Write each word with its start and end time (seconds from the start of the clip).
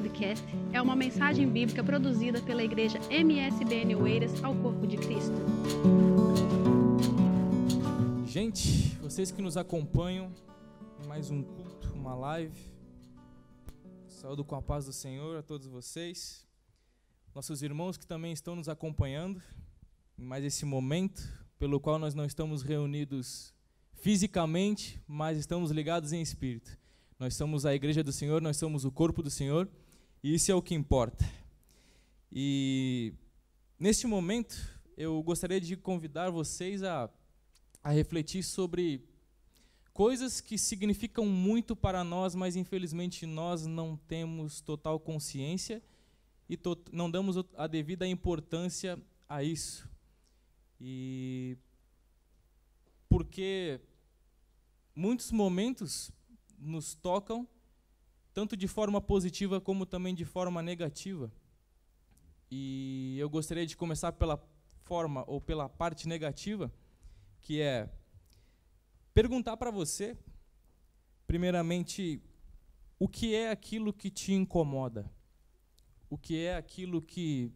podcast 0.00 0.42
é 0.72 0.80
uma 0.80 0.96
mensagem 0.96 1.46
bíblica 1.46 1.84
produzida 1.84 2.40
pela 2.40 2.64
igreja 2.64 2.98
MSBN 3.10 3.94
Oeiras 3.96 4.42
ao 4.42 4.54
Corpo 4.54 4.86
de 4.86 4.96
Cristo. 4.96 5.34
Gente, 8.24 8.96
vocês 9.02 9.30
que 9.30 9.42
nos 9.42 9.58
acompanham 9.58 10.32
mais 11.06 11.30
um 11.30 11.42
culto, 11.42 11.92
uma 11.92 12.14
live, 12.14 12.58
saúdo 14.08 14.42
com 14.42 14.56
a 14.56 14.62
paz 14.62 14.86
do 14.86 14.92
Senhor 14.92 15.36
a 15.36 15.42
todos 15.42 15.66
vocês, 15.66 16.46
nossos 17.34 17.62
irmãos 17.62 17.98
que 17.98 18.06
também 18.06 18.32
estão 18.32 18.56
nos 18.56 18.70
acompanhando 18.70 19.42
em 20.18 20.24
mais 20.24 20.42
esse 20.42 20.64
momento, 20.64 21.22
pelo 21.58 21.78
qual 21.78 21.98
nós 21.98 22.14
não 22.14 22.24
estamos 22.24 22.62
reunidos 22.62 23.52
fisicamente, 23.92 24.98
mas 25.06 25.36
estamos 25.36 25.70
ligados 25.70 26.14
em 26.14 26.22
espírito. 26.22 26.78
Nós 27.18 27.34
somos 27.34 27.66
a 27.66 27.74
igreja 27.74 28.02
do 28.02 28.12
Senhor, 28.12 28.40
nós 28.40 28.56
somos 28.56 28.86
o 28.86 28.90
corpo 28.90 29.22
do 29.22 29.28
Senhor, 29.28 29.68
e 30.22 30.34
isso 30.34 30.52
é 30.52 30.54
o 30.54 30.62
que 30.62 30.74
importa. 30.74 31.24
E 32.30 33.12
neste 33.78 34.06
momento, 34.06 34.56
eu 34.96 35.22
gostaria 35.22 35.60
de 35.60 35.76
convidar 35.76 36.30
vocês 36.30 36.82
a, 36.82 37.10
a 37.82 37.90
refletir 37.90 38.42
sobre 38.42 39.02
coisas 39.92 40.40
que 40.40 40.56
significam 40.58 41.26
muito 41.26 41.74
para 41.74 42.04
nós, 42.04 42.34
mas 42.34 42.56
infelizmente 42.56 43.26
nós 43.26 43.66
não 43.66 43.96
temos 43.96 44.60
total 44.60 45.00
consciência 45.00 45.82
e 46.48 46.56
to 46.56 46.78
não 46.92 47.10
damos 47.10 47.36
a 47.56 47.66
devida 47.66 48.06
importância 48.06 48.98
a 49.28 49.42
isso. 49.42 49.88
E 50.80 51.56
porque 53.08 53.80
muitos 54.94 55.32
momentos 55.32 56.10
nos 56.58 56.94
tocam, 56.94 57.46
tanto 58.32 58.56
de 58.56 58.68
forma 58.68 59.00
positiva 59.00 59.60
como 59.60 59.84
também 59.84 60.14
de 60.14 60.24
forma 60.24 60.62
negativa. 60.62 61.30
E 62.50 63.16
eu 63.18 63.28
gostaria 63.30 63.66
de 63.66 63.76
começar 63.76 64.12
pela 64.12 64.42
forma 64.84 65.24
ou 65.26 65.40
pela 65.40 65.68
parte 65.68 66.08
negativa, 66.08 66.72
que 67.40 67.60
é 67.60 67.88
perguntar 69.14 69.56
para 69.56 69.70
você, 69.70 70.16
primeiramente, 71.26 72.20
o 72.98 73.08
que 73.08 73.34
é 73.34 73.50
aquilo 73.50 73.92
que 73.92 74.10
te 74.10 74.32
incomoda? 74.32 75.10
O 76.08 76.18
que 76.18 76.44
é 76.44 76.56
aquilo 76.56 77.00
que 77.00 77.52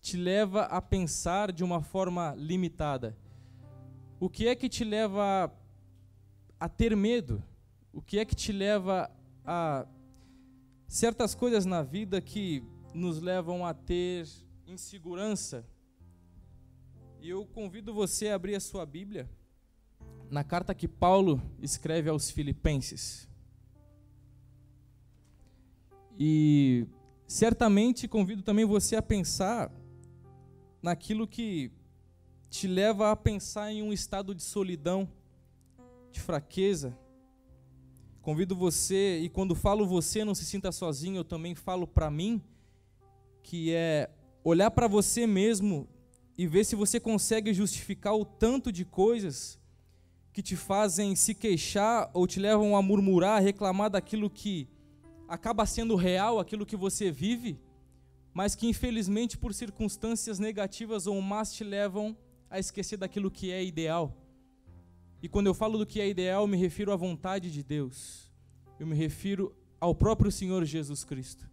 te 0.00 0.16
leva 0.16 0.62
a 0.62 0.80
pensar 0.80 1.52
de 1.52 1.62
uma 1.62 1.82
forma 1.82 2.34
limitada? 2.36 3.16
O 4.18 4.28
que 4.28 4.48
é 4.48 4.54
que 4.54 4.68
te 4.68 4.82
leva 4.82 5.52
a, 6.58 6.68
ter 6.68 6.96
medo? 6.96 7.44
O 7.92 8.00
que 8.00 8.18
é 8.18 8.24
que 8.24 8.34
te 8.34 8.50
leva 8.50 9.10
a 9.50 9.86
certas 10.86 11.34
coisas 11.34 11.64
na 11.64 11.82
vida 11.82 12.20
que 12.20 12.62
nos 12.92 13.18
levam 13.18 13.64
a 13.64 13.72
ter 13.72 14.28
insegurança? 14.66 15.64
E 17.18 17.30
eu 17.30 17.46
convido 17.46 17.94
você 17.94 18.28
a 18.28 18.34
abrir 18.34 18.54
a 18.56 18.60
sua 18.60 18.84
Bíblia 18.84 19.26
na 20.30 20.44
carta 20.44 20.74
que 20.74 20.86
Paulo 20.86 21.40
escreve 21.62 22.10
aos 22.10 22.30
Filipenses. 22.30 23.26
E 26.18 26.86
certamente 27.26 28.06
convido 28.06 28.42
também 28.42 28.66
você 28.66 28.96
a 28.96 29.02
pensar 29.02 29.72
naquilo 30.82 31.26
que 31.26 31.72
te 32.50 32.66
leva 32.66 33.10
a 33.10 33.16
pensar 33.16 33.72
em 33.72 33.82
um 33.82 33.94
estado 33.94 34.34
de 34.34 34.42
solidão, 34.42 35.08
de 36.12 36.20
fraqueza, 36.20 36.94
Convido 38.28 38.54
você, 38.54 39.20
e 39.20 39.30
quando 39.30 39.54
falo 39.54 39.86
você, 39.86 40.22
não 40.22 40.34
se 40.34 40.44
sinta 40.44 40.70
sozinho, 40.70 41.16
eu 41.16 41.24
também 41.24 41.54
falo 41.54 41.86
para 41.86 42.10
mim, 42.10 42.42
que 43.42 43.72
é 43.72 44.10
olhar 44.44 44.70
para 44.70 44.86
você 44.86 45.26
mesmo 45.26 45.88
e 46.36 46.46
ver 46.46 46.64
se 46.64 46.76
você 46.76 47.00
consegue 47.00 47.54
justificar 47.54 48.14
o 48.14 48.26
tanto 48.26 48.70
de 48.70 48.84
coisas 48.84 49.58
que 50.30 50.42
te 50.42 50.56
fazem 50.56 51.16
se 51.16 51.34
queixar 51.34 52.10
ou 52.12 52.26
te 52.26 52.38
levam 52.38 52.76
a 52.76 52.82
murmurar, 52.82 53.38
a 53.38 53.40
reclamar 53.40 53.88
daquilo 53.88 54.28
que 54.28 54.68
acaba 55.26 55.64
sendo 55.64 55.96
real, 55.96 56.38
aquilo 56.38 56.66
que 56.66 56.76
você 56.76 57.10
vive, 57.10 57.58
mas 58.34 58.54
que 58.54 58.66
infelizmente 58.66 59.38
por 59.38 59.54
circunstâncias 59.54 60.38
negativas 60.38 61.06
ou 61.06 61.18
más 61.22 61.54
te 61.54 61.64
levam 61.64 62.14
a 62.50 62.58
esquecer 62.58 62.98
daquilo 62.98 63.30
que 63.30 63.50
é 63.50 63.64
ideal. 63.64 64.14
E 65.22 65.28
quando 65.28 65.46
eu 65.48 65.54
falo 65.54 65.78
do 65.78 65.86
que 65.86 66.00
é 66.00 66.08
ideal, 66.08 66.42
eu 66.42 66.46
me 66.46 66.56
refiro 66.56 66.92
à 66.92 66.96
vontade 66.96 67.50
de 67.50 67.62
Deus. 67.62 68.30
Eu 68.78 68.86
me 68.86 68.94
refiro 68.94 69.54
ao 69.80 69.94
próprio 69.94 70.30
Senhor 70.30 70.64
Jesus 70.64 71.04
Cristo. 71.04 71.48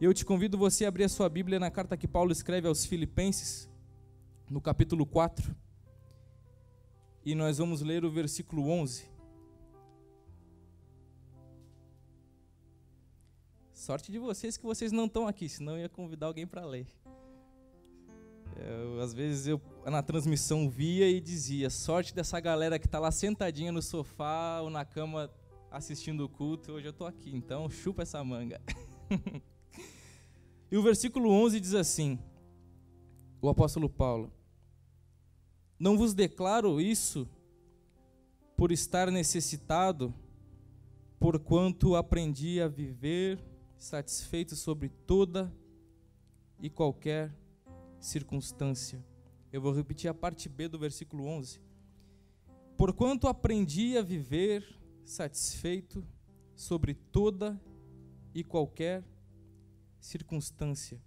Eu 0.00 0.12
te 0.12 0.24
convido 0.24 0.56
você 0.56 0.84
a 0.84 0.88
abrir 0.88 1.04
a 1.04 1.08
sua 1.08 1.28
Bíblia 1.28 1.58
na 1.58 1.70
carta 1.70 1.96
que 1.96 2.06
Paulo 2.06 2.30
escreve 2.30 2.68
aos 2.68 2.84
Filipenses, 2.84 3.68
no 4.48 4.60
capítulo 4.60 5.04
4. 5.06 5.56
E 7.24 7.34
nós 7.34 7.58
vamos 7.58 7.80
ler 7.80 8.04
o 8.04 8.10
versículo 8.10 8.68
11. 8.68 9.10
Sorte 13.72 14.12
de 14.12 14.18
vocês 14.18 14.56
que 14.56 14.64
vocês 14.64 14.92
não 14.92 15.06
estão 15.06 15.26
aqui, 15.26 15.48
senão 15.48 15.72
eu 15.72 15.80
ia 15.80 15.88
convidar 15.88 16.26
alguém 16.26 16.46
para 16.46 16.64
ler. 16.64 16.86
Eu, 18.58 19.00
às 19.00 19.14
vezes 19.14 19.46
eu 19.46 19.60
na 19.86 20.02
transmissão 20.02 20.68
via 20.68 21.08
e 21.08 21.20
dizia: 21.20 21.70
sorte 21.70 22.14
dessa 22.14 22.40
galera 22.40 22.78
que 22.78 22.86
está 22.86 22.98
lá 22.98 23.10
sentadinha 23.10 23.70
no 23.70 23.80
sofá 23.80 24.60
ou 24.60 24.68
na 24.68 24.84
cama 24.84 25.30
assistindo 25.70 26.24
o 26.24 26.28
culto. 26.28 26.72
Hoje 26.72 26.86
eu 26.86 26.90
estou 26.90 27.06
aqui, 27.06 27.30
então 27.34 27.70
chupa 27.70 28.02
essa 28.02 28.22
manga. 28.24 28.60
e 30.70 30.76
o 30.76 30.82
versículo 30.82 31.30
11 31.30 31.60
diz 31.60 31.74
assim: 31.74 32.18
o 33.40 33.48
apóstolo 33.48 33.88
Paulo: 33.88 34.32
Não 35.78 35.96
vos 35.96 36.12
declaro 36.12 36.80
isso 36.80 37.28
por 38.56 38.72
estar 38.72 39.10
necessitado, 39.12 40.12
porquanto 41.20 41.94
aprendi 41.94 42.60
a 42.60 42.66
viver 42.66 43.38
satisfeito 43.76 44.56
sobre 44.56 44.88
toda 44.88 45.52
e 46.60 46.68
qualquer 46.68 47.32
circunstância. 48.00 49.04
Eu 49.52 49.60
vou 49.60 49.72
repetir 49.72 50.10
a 50.10 50.14
parte 50.14 50.48
B 50.48 50.68
do 50.68 50.78
versículo 50.78 51.26
11. 51.26 51.60
Porquanto 52.76 53.26
aprendi 53.26 53.96
a 53.96 54.02
viver 54.02 54.64
satisfeito 55.04 56.06
sobre 56.54 56.94
toda 56.94 57.60
e 58.34 58.44
qualquer 58.44 59.04
circunstância. 59.98 61.00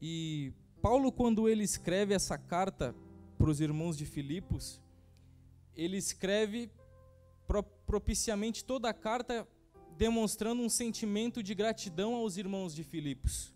E 0.00 0.52
Paulo, 0.82 1.12
quando 1.12 1.48
ele 1.48 1.62
escreve 1.62 2.14
essa 2.14 2.36
carta 2.36 2.94
para 3.38 3.48
os 3.48 3.60
irmãos 3.60 3.96
de 3.96 4.04
Filipos, 4.04 4.80
ele 5.76 5.96
escreve 5.96 6.70
propiciamente 7.86 8.64
toda 8.64 8.88
a 8.88 8.94
carta 8.94 9.46
demonstrando 9.96 10.62
um 10.62 10.68
sentimento 10.68 11.42
de 11.42 11.54
gratidão 11.54 12.14
aos 12.14 12.36
irmãos 12.36 12.74
de 12.74 12.82
Filipos. 12.82 13.54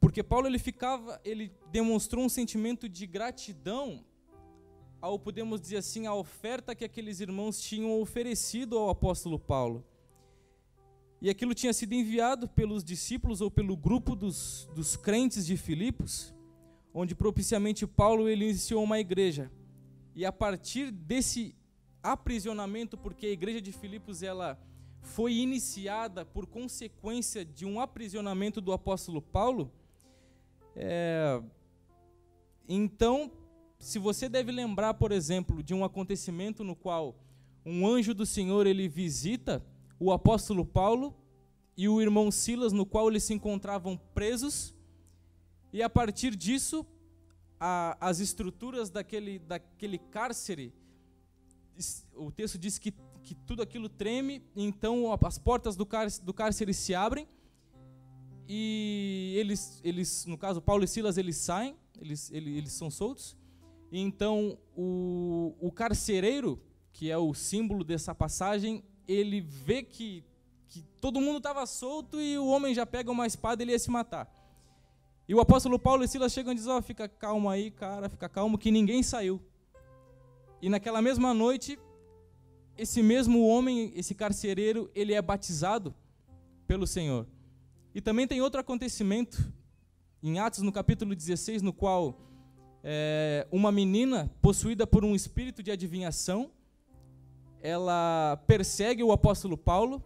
Porque 0.00 0.22
Paulo 0.22 0.46
ele 0.46 0.58
ficava, 0.58 1.20
ele 1.24 1.52
demonstrou 1.70 2.24
um 2.24 2.28
sentimento 2.28 2.88
de 2.88 3.06
gratidão 3.06 4.04
ao 5.00 5.18
podemos 5.18 5.60
dizer 5.60 5.78
assim 5.78 6.06
a 6.06 6.14
oferta 6.14 6.74
que 6.74 6.84
aqueles 6.84 7.20
irmãos 7.20 7.60
tinham 7.60 8.00
oferecido 8.00 8.76
ao 8.76 8.90
apóstolo 8.90 9.38
Paulo. 9.38 9.84
E 11.22 11.28
aquilo 11.28 11.54
tinha 11.54 11.72
sido 11.72 11.92
enviado 11.92 12.48
pelos 12.48 12.82
discípulos 12.82 13.40
ou 13.40 13.50
pelo 13.50 13.76
grupo 13.76 14.14
dos, 14.14 14.68
dos 14.74 14.96
crentes 14.96 15.46
de 15.46 15.56
Filipos, 15.56 16.34
onde 16.92 17.14
propiciamente 17.14 17.86
Paulo 17.86 18.28
ele 18.28 18.44
iniciou 18.44 18.82
uma 18.82 18.98
igreja. 18.98 19.50
E 20.14 20.24
a 20.24 20.32
partir 20.32 20.90
desse 20.90 21.54
aprisionamento, 22.02 22.96
porque 22.96 23.26
a 23.26 23.30
igreja 23.30 23.60
de 23.60 23.72
Filipos 23.72 24.22
ela 24.22 24.58
foi 25.02 25.34
iniciada 25.34 26.24
por 26.24 26.46
consequência 26.46 27.44
de 27.44 27.64
um 27.64 27.80
aprisionamento 27.80 28.60
do 28.60 28.72
apóstolo 28.72 29.20
Paulo, 29.20 29.72
é, 30.76 31.42
então, 32.68 33.30
se 33.78 33.98
você 33.98 34.28
deve 34.28 34.52
lembrar, 34.52 34.94
por 34.94 35.10
exemplo, 35.10 35.62
de 35.62 35.74
um 35.74 35.84
acontecimento 35.84 36.62
no 36.62 36.76
qual 36.76 37.16
um 37.64 37.86
anjo 37.86 38.14
do 38.14 38.24
Senhor 38.24 38.66
ele 38.66 38.88
visita 38.88 39.64
o 39.98 40.12
apóstolo 40.12 40.64
Paulo 40.64 41.14
e 41.76 41.88
o 41.88 42.00
irmão 42.00 42.30
Silas, 42.30 42.72
no 42.72 42.86
qual 42.86 43.08
eles 43.08 43.24
se 43.24 43.34
encontravam 43.34 43.96
presos, 44.14 44.74
e 45.72 45.82
a 45.82 45.90
partir 45.90 46.34
disso, 46.34 46.86
a, 47.58 47.96
as 48.00 48.20
estruturas 48.20 48.90
daquele, 48.90 49.38
daquele 49.38 49.98
cárcere, 49.98 50.72
o 52.14 52.30
texto 52.30 52.58
diz 52.58 52.78
que, 52.78 52.92
que 53.22 53.34
tudo 53.34 53.62
aquilo 53.62 53.88
treme, 53.88 54.42
então 54.56 55.12
as 55.12 55.38
portas 55.38 55.76
do 55.76 55.86
cárcere, 55.86 56.24
do 56.24 56.34
cárcere 56.34 56.74
se 56.74 56.94
abrem, 56.94 57.26
e 58.52 59.32
eles, 59.36 59.80
eles, 59.84 60.26
no 60.26 60.36
caso, 60.36 60.60
Paulo 60.60 60.82
e 60.82 60.88
Silas, 60.88 61.16
eles 61.16 61.36
saem, 61.36 61.76
eles, 62.00 62.32
eles, 62.32 62.56
eles 62.56 62.72
são 62.72 62.90
soltos. 62.90 63.36
E 63.92 64.00
então 64.00 64.58
o, 64.76 65.54
o 65.60 65.70
carcereiro, 65.70 66.60
que 66.92 67.08
é 67.08 67.16
o 67.16 67.32
símbolo 67.32 67.84
dessa 67.84 68.12
passagem, 68.12 68.82
ele 69.06 69.40
vê 69.40 69.84
que, 69.84 70.24
que 70.66 70.82
todo 71.00 71.20
mundo 71.20 71.36
estava 71.36 71.64
solto 71.64 72.20
e 72.20 72.36
o 72.38 72.48
homem 72.48 72.74
já 72.74 72.84
pega 72.84 73.08
uma 73.08 73.24
espada 73.24 73.62
e 73.62 73.66
ele 73.66 73.70
ia 73.70 73.78
se 73.78 73.88
matar. 73.88 74.28
E 75.28 75.34
o 75.34 75.38
apóstolo 75.38 75.78
Paulo 75.78 76.02
e 76.02 76.08
Silas 76.08 76.32
chegam 76.32 76.52
e 76.52 76.56
dizem: 76.56 76.72
Ó, 76.72 76.78
oh, 76.78 76.82
fica 76.82 77.08
calmo 77.08 77.48
aí, 77.48 77.70
cara, 77.70 78.08
fica 78.08 78.28
calmo, 78.28 78.58
que 78.58 78.72
ninguém 78.72 79.00
saiu. 79.00 79.40
E 80.60 80.68
naquela 80.68 81.00
mesma 81.00 81.32
noite, 81.32 81.78
esse 82.76 83.00
mesmo 83.00 83.46
homem, 83.46 83.92
esse 83.94 84.12
carcereiro, 84.12 84.90
ele 84.92 85.14
é 85.14 85.22
batizado 85.22 85.94
pelo 86.66 86.84
Senhor. 86.84 87.28
E 87.94 88.00
também 88.00 88.26
tem 88.26 88.40
outro 88.40 88.60
acontecimento, 88.60 89.52
em 90.22 90.38
Atos, 90.38 90.60
no 90.60 90.70
capítulo 90.70 91.14
16, 91.14 91.60
no 91.60 91.72
qual 91.72 92.20
é, 92.84 93.46
uma 93.50 93.72
menina 93.72 94.30
possuída 94.40 94.86
por 94.86 95.04
um 95.04 95.14
espírito 95.14 95.62
de 95.62 95.70
adivinhação, 95.70 96.50
ela 97.60 98.42
persegue 98.46 99.02
o 99.02 99.12
apóstolo 99.12 99.56
Paulo, 99.56 100.02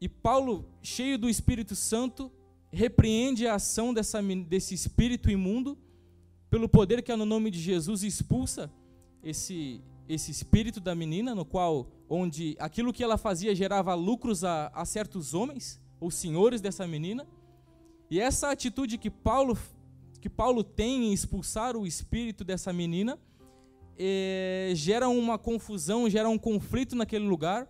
e 0.00 0.08
Paulo, 0.08 0.68
cheio 0.82 1.18
do 1.18 1.28
Espírito 1.28 1.76
Santo, 1.76 2.30
repreende 2.72 3.46
a 3.46 3.54
ação 3.54 3.94
dessa, 3.94 4.22
desse 4.22 4.74
espírito 4.74 5.30
imundo, 5.30 5.78
pelo 6.50 6.68
poder 6.68 7.02
que 7.02 7.12
é 7.12 7.16
no 7.16 7.24
nome 7.24 7.50
de 7.50 7.60
Jesus 7.60 8.02
expulsa 8.02 8.72
esse, 9.22 9.80
esse 10.08 10.30
espírito 10.30 10.80
da 10.80 10.94
menina, 10.94 11.34
no 11.34 11.44
qual, 11.44 11.90
onde 12.08 12.56
aquilo 12.58 12.92
que 12.92 13.02
ela 13.02 13.16
fazia 13.16 13.54
gerava 13.54 13.94
lucros 13.94 14.44
a, 14.44 14.68
a 14.68 14.84
certos 14.84 15.34
homens, 15.34 15.80
ou 16.04 16.10
senhores 16.10 16.60
dessa 16.60 16.86
menina, 16.86 17.26
e 18.10 18.20
essa 18.20 18.50
atitude 18.50 18.98
que 18.98 19.10
Paulo, 19.10 19.56
que 20.20 20.28
Paulo 20.28 20.62
tem 20.62 21.06
em 21.06 21.12
expulsar 21.14 21.76
o 21.76 21.86
espírito 21.86 22.44
dessa 22.44 22.74
menina, 22.74 23.18
é, 23.98 24.72
gera 24.74 25.08
uma 25.08 25.38
confusão, 25.38 26.10
gera 26.10 26.28
um 26.28 26.36
conflito 26.36 26.94
naquele 26.94 27.26
lugar, 27.26 27.66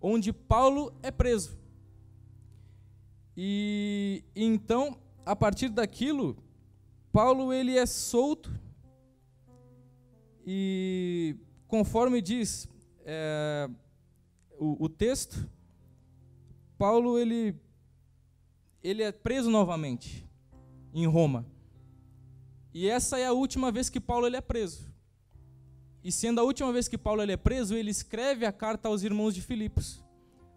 onde 0.00 0.32
Paulo 0.32 0.94
é 1.02 1.10
preso. 1.10 1.58
E 3.36 4.22
então, 4.36 4.96
a 5.26 5.34
partir 5.34 5.68
daquilo, 5.68 6.36
Paulo 7.12 7.52
ele 7.52 7.76
é 7.76 7.86
solto 7.86 8.52
e 10.46 11.34
conforme 11.66 12.22
diz 12.22 12.68
é, 13.04 13.68
o, 14.60 14.84
o, 14.84 14.88
texto, 14.88 15.48
Paulo 16.78 17.18
ele 17.18 17.63
ele 18.84 19.02
é 19.02 19.10
preso 19.10 19.50
novamente 19.50 20.28
em 20.92 21.06
Roma. 21.06 21.46
E 22.72 22.86
essa 22.86 23.18
é 23.18 23.24
a 23.24 23.32
última 23.32 23.72
vez 23.72 23.88
que 23.88 23.98
Paulo 23.98 24.26
ele 24.26 24.36
é 24.36 24.42
preso. 24.42 24.92
E 26.02 26.12
sendo 26.12 26.38
a 26.38 26.44
última 26.44 26.70
vez 26.70 26.86
que 26.86 26.98
Paulo 26.98 27.22
ele 27.22 27.32
é 27.32 27.36
preso, 27.36 27.74
ele 27.74 27.90
escreve 27.90 28.44
a 28.44 28.52
carta 28.52 28.88
aos 28.88 29.02
irmãos 29.02 29.34
de 29.34 29.40
Filipos, 29.40 30.04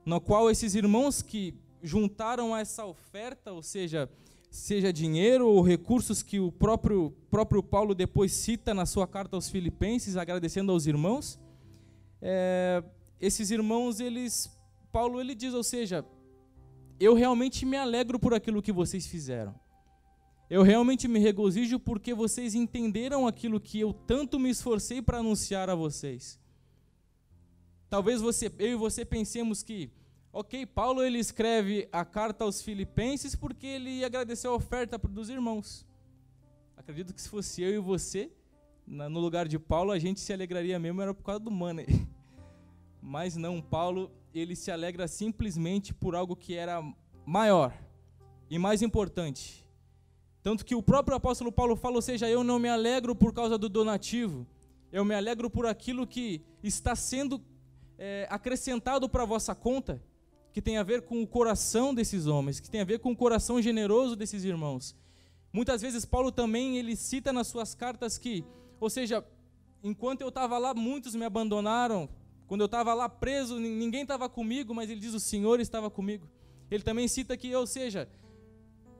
no 0.05 0.19
qual 0.19 0.51
esses 0.51 0.75
irmãos 0.75 1.21
que 1.21 1.55
juntaram 1.81 2.55
essa 2.55 2.85
oferta, 2.85 3.53
ou 3.53 3.63
seja, 3.63 4.09
seja 4.49 4.91
dinheiro 4.91 5.47
ou 5.47 5.61
recursos 5.61 6.21
que 6.21 6.37
o 6.37 6.51
próprio, 6.51 7.15
próprio 7.29 7.63
Paulo 7.63 7.95
depois 7.95 8.33
cita 8.33 8.73
na 8.73 8.85
sua 8.85 9.07
carta 9.07 9.37
aos 9.37 9.49
Filipenses, 9.49 10.17
agradecendo 10.17 10.73
aos 10.73 10.85
irmãos, 10.85 11.39
é, 12.21 12.83
esses 13.21 13.51
irmãos, 13.51 14.01
eles, 14.01 14.51
Paulo 14.91 15.21
ele 15.21 15.33
diz, 15.33 15.53
ou 15.53 15.63
seja, 15.63 16.03
eu 16.99 17.13
realmente 17.13 17.65
me 17.65 17.77
alegro 17.77 18.19
por 18.19 18.33
aquilo 18.33 18.61
que 18.61 18.71
vocês 18.71 19.05
fizeram. 19.05 19.53
Eu 20.49 20.63
realmente 20.63 21.07
me 21.07 21.19
regozijo 21.19 21.77
porque 21.77 22.13
vocês 22.13 22.55
entenderam 22.55 23.27
aquilo 23.27 23.59
que 23.59 23.79
eu 23.79 23.93
tanto 23.93 24.39
me 24.39 24.49
esforcei 24.49 25.01
para 25.01 25.17
anunciar 25.17 25.69
a 25.69 25.75
vocês. 25.75 26.39
Talvez 27.89 28.21
você, 28.21 28.51
eu 28.57 28.69
e 28.69 28.75
você 28.75 29.03
pensemos 29.03 29.61
que, 29.61 29.91
ok, 30.31 30.65
Paulo 30.65 31.03
ele 31.03 31.19
escreve 31.19 31.87
a 31.91 32.05
carta 32.05 32.45
aos 32.45 32.61
Filipenses 32.61 33.35
porque 33.35 33.67
ele 33.67 34.03
agradeceu 34.03 34.51
a 34.51 34.55
oferta 34.55 34.97
dos 34.97 35.29
irmãos. 35.29 35.85
Acredito 36.77 37.13
que 37.13 37.21
se 37.21 37.29
fosse 37.29 37.61
eu 37.61 37.73
e 37.73 37.79
você, 37.79 38.31
no 38.85 39.19
lugar 39.19 39.47
de 39.47 39.59
Paulo, 39.59 39.91
a 39.91 39.99
gente 39.99 40.21
se 40.21 40.31
alegraria 40.31 40.79
mesmo, 40.79 41.01
era 41.01 41.13
por 41.13 41.23
causa 41.23 41.41
do 41.41 41.51
money. 41.51 41.85
Mas 43.01 43.35
não, 43.35 43.61
Paulo, 43.61 44.11
ele 44.37 44.55
se 44.55 44.71
alegra 44.71 45.07
simplesmente 45.07 45.93
por 45.93 46.15
algo 46.15 46.35
que 46.35 46.53
era 46.53 46.81
maior 47.25 47.73
e 48.49 48.57
mais 48.57 48.81
importante. 48.81 49.67
Tanto 50.41 50.65
que 50.65 50.75
o 50.75 50.81
próprio 50.81 51.17
apóstolo 51.17 51.51
Paulo 51.51 51.75
fala, 51.75 51.95
ou 51.95 52.01
seja, 52.01 52.29
eu 52.29 52.43
não 52.43 52.57
me 52.57 52.69
alegro 52.69 53.15
por 53.15 53.33
causa 53.33 53.57
do 53.57 53.67
donativo, 53.67 54.47
eu 54.91 55.03
me 55.03 55.13
alegro 55.13 55.49
por 55.49 55.65
aquilo 55.65 56.07
que 56.07 56.41
está 56.63 56.95
sendo 56.95 57.41
é, 57.97 58.27
acrescentado 58.29 59.09
para 59.09 59.23
a 59.23 59.25
vossa 59.25 59.53
conta, 59.53 60.01
que 60.53 60.61
tem 60.61 60.77
a 60.77 60.83
ver 60.83 61.01
com 61.01 61.21
o 61.21 61.27
coração 61.27 61.93
desses 61.93 62.27
homens, 62.27 62.59
que 62.59 62.69
tem 62.69 62.81
a 62.81 62.85
ver 62.85 62.99
com 62.99 63.11
o 63.11 63.15
coração 63.15 63.61
generoso 63.61 64.15
desses 64.15 64.43
irmãos. 64.43 64.95
Muitas 65.51 65.81
vezes 65.81 66.05
Paulo 66.05 66.31
também 66.31 66.77
ele 66.77 66.95
cita 66.95 67.33
nas 67.33 67.47
suas 67.47 67.75
cartas 67.75 68.17
que, 68.17 68.45
ou 68.79 68.89
seja, 68.89 69.25
enquanto 69.83 70.21
eu 70.21 70.29
estava 70.29 70.57
lá, 70.57 70.73
muitos 70.73 71.15
me 71.15 71.25
abandonaram, 71.25 72.09
quando 72.47 72.61
eu 72.61 72.65
estava 72.65 72.93
lá 72.93 73.09
preso, 73.09 73.59
ninguém 73.59 74.03
estava 74.03 74.29
comigo, 74.29 74.73
mas 74.73 74.89
ele 74.89 74.99
diz: 74.99 75.13
O 75.13 75.19
Senhor 75.19 75.59
estava 75.59 75.89
comigo. 75.89 76.27
Ele 76.71 76.83
também 76.83 77.07
cita 77.07 77.35
que, 77.35 77.53
ou 77.53 77.67
seja, 77.67 78.09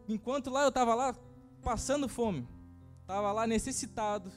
enquanto 0.07 0.49
lá 0.49 0.63
eu 0.63 0.69
estava 0.69 0.94
lá 0.94 1.15
passando 1.61 2.07
fome, 2.07 2.47
estava 3.01 3.31
lá 3.31 3.47
necessitado, 3.47 4.31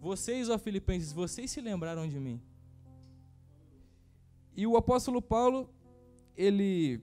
vocês, 0.00 0.48
ó 0.48 0.58
Filipenses, 0.58 1.12
vocês 1.12 1.50
se 1.50 1.60
lembraram 1.60 2.08
de 2.08 2.18
mim. 2.18 2.40
E 4.56 4.66
o 4.66 4.76
apóstolo 4.76 5.20
Paulo, 5.20 5.68
ele, 6.36 7.00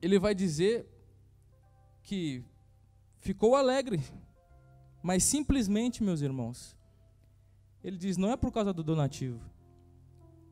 ele 0.00 0.18
vai 0.18 0.34
dizer 0.34 0.86
que 2.02 2.44
ficou 3.20 3.56
alegre, 3.56 4.00
mas 5.02 5.24
simplesmente, 5.24 6.02
meus 6.02 6.20
irmãos, 6.20 6.76
ele 7.82 7.96
diz: 7.96 8.16
não 8.16 8.30
é 8.30 8.36
por 8.36 8.50
causa 8.52 8.72
do 8.72 8.82
donativo, 8.82 9.40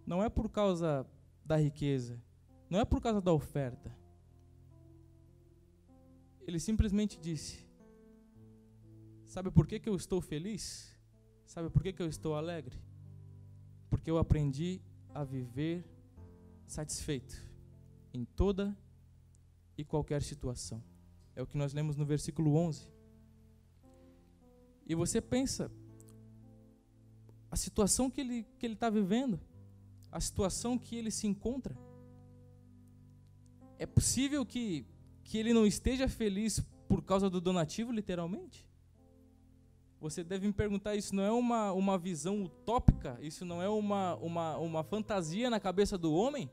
não 0.06 0.22
é 0.22 0.28
por 0.28 0.48
causa 0.48 1.06
da 1.44 1.56
riqueza, 1.56 2.20
não 2.68 2.78
é 2.80 2.84
por 2.84 3.00
causa 3.00 3.20
da 3.20 3.32
oferta. 3.32 3.94
Ele 6.46 6.58
simplesmente 6.58 7.20
disse: 7.20 7.66
Sabe 9.24 9.50
por 9.50 9.66
que, 9.66 9.78
que 9.78 9.88
eu 9.88 9.96
estou 9.96 10.20
feliz? 10.20 10.96
Sabe 11.46 11.70
por 11.70 11.82
que, 11.82 11.92
que 11.92 12.02
eu 12.02 12.08
estou 12.08 12.34
alegre? 12.34 12.78
Porque 13.88 14.10
eu 14.10 14.18
aprendi 14.18 14.80
a 15.14 15.22
viver 15.22 15.84
satisfeito 16.66 17.36
em 18.12 18.24
toda 18.24 18.76
e 19.76 19.84
qualquer 19.84 20.22
situação. 20.22 20.82
É 21.34 21.42
o 21.42 21.46
que 21.46 21.56
nós 21.56 21.72
lemos 21.72 21.96
no 21.96 22.04
versículo 22.04 22.54
11. 22.54 22.90
E 24.86 24.94
você 24.94 25.20
pensa, 25.20 25.70
a 27.50 27.56
situação 27.56 28.10
que 28.10 28.20
ele 28.20 28.40
está 28.40 28.56
que 28.58 28.66
ele 28.66 28.76
tá 28.76 28.90
vivendo, 28.90 29.40
a 30.12 30.20
situação 30.20 30.78
que 30.78 30.94
ele 30.94 31.10
se 31.10 31.26
encontra. 31.26 31.74
É 33.78 33.86
possível 33.86 34.44
que, 34.44 34.86
que 35.24 35.38
ele 35.38 35.54
não 35.54 35.66
esteja 35.66 36.06
feliz 36.06 36.60
por 36.86 37.02
causa 37.02 37.30
do 37.30 37.40
donativo, 37.40 37.90
literalmente? 37.90 38.68
Você 39.98 40.22
deve 40.22 40.46
me 40.46 40.52
perguntar, 40.52 40.94
isso 40.94 41.14
não 41.14 41.22
é 41.22 41.30
uma, 41.30 41.72
uma 41.72 41.96
visão 41.96 42.44
utópica? 42.44 43.18
Isso 43.22 43.44
não 43.44 43.62
é 43.62 43.68
uma, 43.68 44.16
uma, 44.16 44.56
uma 44.58 44.84
fantasia 44.84 45.48
na 45.48 45.58
cabeça 45.58 45.96
do 45.96 46.12
homem? 46.12 46.50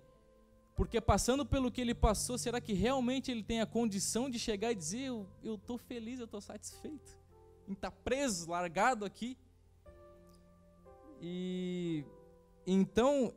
Porque 0.76 1.02
passando 1.02 1.46
pelo 1.46 1.70
que 1.70 1.82
ele 1.82 1.94
passou, 1.94 2.38
será 2.38 2.62
que 2.62 2.72
realmente 2.72 3.30
ele 3.30 3.44
tem 3.44 3.60
a 3.60 3.66
condição 3.66 4.30
de 4.30 4.40
chegar 4.40 4.72
e 4.72 4.76
dizer: 4.76 5.08
Eu 5.44 5.56
estou 5.56 5.78
feliz, 5.78 6.20
eu 6.20 6.26
estou 6.26 6.40
satisfeito? 6.40 7.20
Em 7.68 7.74
estar 7.74 7.92
tá 7.92 7.98
preso, 8.02 8.50
largado 8.50 9.04
aqui? 9.04 9.38
E 11.22 12.06
então 12.66 13.34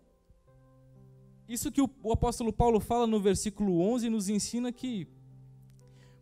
isso 1.48 1.70
que 1.70 1.82
o, 1.82 2.12
apóstolo 2.12 2.52
Paulo 2.52 2.80
fala 2.80 3.06
no 3.06 3.20
versículo 3.20 3.80
11 3.80 4.08
nos 4.08 4.28
ensina 4.28 4.72
que, 4.72 5.06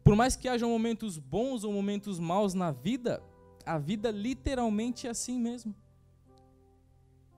por 0.02 0.16
mais 0.16 0.34
que 0.34 0.48
haja 0.48 0.66
momentos 0.66 1.18
bons 1.18 1.64
ou 1.64 1.72
momentos 1.72 2.18
maus 2.18 2.54
na 2.54 2.70
vida, 2.70 3.22
a 3.64 3.78
vida 3.78 4.10
literalmente 4.10 5.06
é 5.06 5.10
assim 5.10 5.38
mesmo. 5.38 5.74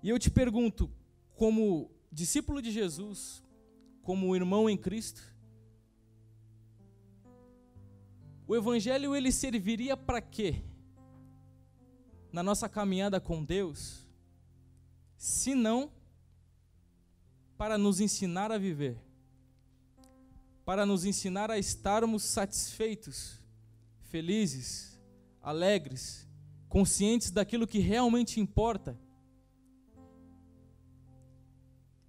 E 0.02 0.08
eu 0.08 0.18
te 0.18 0.30
pergunto, 0.30 0.90
como 1.36 1.90
discípulo 2.10 2.62
de 2.62 2.70
Jesus, 2.70 3.42
como 4.02 4.34
irmão 4.34 4.68
em 4.68 4.76
Cristo, 4.76 5.22
o 8.46 8.56
evangelho 8.56 9.14
ele 9.14 9.30
serviria 9.30 9.96
para 9.96 10.20
quê? 10.20 10.62
Na 12.32 12.42
nossa 12.42 12.68
caminhada 12.68 13.20
com 13.20 13.44
Deus, 13.44 14.06
se 15.16 15.54
não 15.54 15.90
para 17.62 17.78
nos 17.78 18.00
ensinar 18.00 18.50
a 18.50 18.58
viver, 18.58 18.98
para 20.64 20.84
nos 20.84 21.04
ensinar 21.04 21.48
a 21.48 21.56
estarmos 21.56 22.24
satisfeitos, 22.24 23.38
felizes, 24.00 25.00
alegres, 25.40 26.26
conscientes 26.68 27.30
daquilo 27.30 27.64
que 27.64 27.78
realmente 27.78 28.40
importa. 28.40 28.98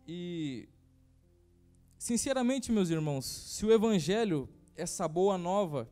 E 0.07 0.67
Sinceramente, 2.00 2.72
meus 2.72 2.89
irmãos, 2.89 3.24
se 3.24 3.63
o 3.63 3.72
Evangelho, 3.72 4.50
essa 4.75 5.07
boa 5.07 5.38
nova, 5.38 5.88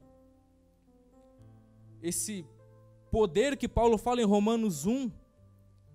esse 2.02 2.44
poder 3.12 3.56
que 3.56 3.68
Paulo 3.68 4.00
fala 4.00 4.24
em 4.24 4.26
Romanos 4.26 4.88
1, 4.88 5.12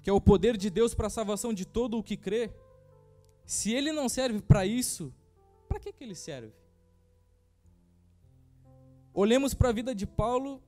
que 0.04 0.08
é 0.08 0.12
o 0.12 0.20
poder 0.20 0.56
de 0.56 0.70
Deus 0.70 0.94
para 0.94 1.08
a 1.08 1.10
salvação 1.10 1.52
de 1.52 1.64
todo 1.64 1.98
o 1.98 2.02
que 2.04 2.16
crê, 2.16 2.54
se 3.46 3.72
ele 3.72 3.92
não 3.92 4.08
serve 4.08 4.42
para 4.42 4.66
isso, 4.66 5.14
para 5.68 5.78
que, 5.78 5.92
que 5.92 6.02
ele 6.02 6.16
serve? 6.16 6.52
Olhemos 9.14 9.54
para 9.54 9.68
a 9.68 9.72
vida 9.72 9.94
de 9.94 10.04
Paulo 10.04 10.60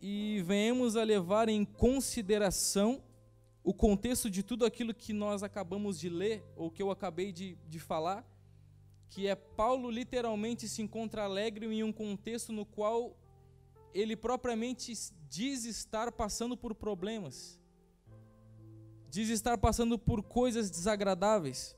e 0.00 0.42
venhamos 0.44 0.96
a 0.96 1.04
levar 1.04 1.48
em 1.48 1.64
consideração 1.64 3.02
o 3.62 3.72
contexto 3.72 4.28
de 4.28 4.42
tudo 4.42 4.66
aquilo 4.66 4.92
que 4.92 5.12
nós 5.12 5.42
acabamos 5.42 5.98
de 5.98 6.10
ler, 6.10 6.44
ou 6.54 6.70
que 6.70 6.82
eu 6.82 6.90
acabei 6.90 7.32
de, 7.32 7.56
de 7.66 7.78
falar, 7.78 8.22
que 9.08 9.26
é 9.26 9.34
Paulo 9.34 9.88
literalmente 9.90 10.68
se 10.68 10.82
encontra 10.82 11.22
alegre 11.22 11.64
em 11.66 11.82
um 11.82 11.92
contexto 11.92 12.52
no 12.52 12.66
qual 12.66 13.16
ele 13.94 14.16
propriamente 14.16 14.92
diz 15.30 15.64
estar 15.64 16.10
passando 16.10 16.56
por 16.56 16.74
problemas, 16.74 17.58
diz 19.08 19.28
estar 19.28 19.56
passando 19.56 19.96
por 19.96 20.22
coisas 20.22 20.68
desagradáveis. 20.68 21.76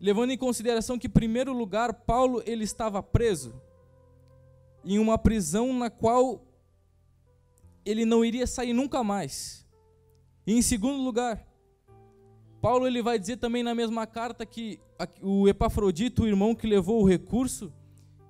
Levando 0.00 0.30
em 0.30 0.38
consideração 0.38 0.98
que, 0.98 1.06
em 1.06 1.10
primeiro 1.10 1.52
lugar, 1.52 1.92
Paulo 1.92 2.42
ele 2.46 2.64
estava 2.64 3.02
preso 3.02 3.60
em 4.84 4.98
uma 4.98 5.18
prisão 5.18 5.72
na 5.72 5.90
qual 5.90 6.44
ele 7.84 8.04
não 8.04 8.24
iria 8.24 8.46
sair 8.46 8.72
nunca 8.72 9.02
mais. 9.02 9.66
E 10.46 10.54
em 10.54 10.62
segundo 10.62 11.02
lugar, 11.02 11.46
Paulo 12.60 12.86
ele 12.86 13.02
vai 13.02 13.18
dizer 13.18 13.36
também 13.36 13.62
na 13.62 13.74
mesma 13.74 14.06
carta 14.06 14.46
que 14.46 14.80
o 15.22 15.48
Epafrodito, 15.48 16.22
o 16.22 16.26
irmão 16.26 16.54
que 16.54 16.66
levou 16.66 17.02
o 17.02 17.06
recurso, 17.06 17.72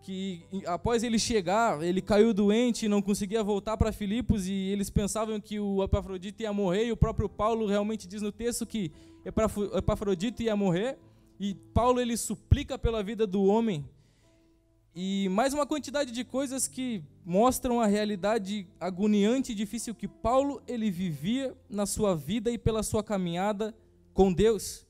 que 0.02 0.42
após 0.66 1.02
ele 1.02 1.18
chegar, 1.18 1.82
ele 1.82 2.00
caiu 2.00 2.32
doente 2.32 2.86
e 2.86 2.88
não 2.88 3.02
conseguia 3.02 3.42
voltar 3.42 3.76
para 3.76 3.92
Filipos 3.92 4.46
e 4.46 4.52
eles 4.52 4.88
pensavam 4.88 5.40
que 5.40 5.60
o 5.60 5.82
Epafrodito 5.82 6.42
ia 6.42 6.52
morrer 6.52 6.86
e 6.86 6.92
o 6.92 6.96
próprio 6.96 7.28
Paulo 7.28 7.66
realmente 7.66 8.08
diz 8.08 8.22
no 8.22 8.32
texto 8.32 8.64
que 8.64 8.90
Epafrodito 9.24 10.42
ia 10.42 10.56
morrer 10.56 10.98
e 11.38 11.54
Paulo 11.54 12.00
ele 12.00 12.16
suplica 12.16 12.78
pela 12.78 13.02
vida 13.02 13.26
do 13.26 13.44
homem 13.44 13.88
e 15.00 15.28
mais 15.28 15.54
uma 15.54 15.64
quantidade 15.64 16.10
de 16.10 16.24
coisas 16.24 16.66
que 16.66 17.04
mostram 17.24 17.80
a 17.80 17.86
realidade 17.86 18.66
agoniante 18.80 19.52
e 19.52 19.54
difícil 19.54 19.94
que 19.94 20.08
Paulo 20.08 20.60
ele 20.66 20.90
vivia 20.90 21.56
na 21.70 21.86
sua 21.86 22.16
vida 22.16 22.50
e 22.50 22.58
pela 22.58 22.82
sua 22.82 23.04
caminhada 23.04 23.72
com 24.12 24.32
Deus. 24.32 24.84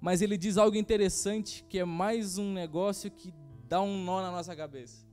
Mas 0.00 0.20
ele 0.22 0.36
diz 0.36 0.56
algo 0.56 0.76
interessante 0.76 1.64
que 1.68 1.78
é 1.78 1.84
mais 1.84 2.36
um 2.36 2.52
negócio 2.52 3.08
que 3.12 3.32
dá 3.68 3.80
um 3.80 4.02
nó 4.02 4.22
na 4.22 4.32
nossa 4.32 4.56
cabeça. 4.56 5.06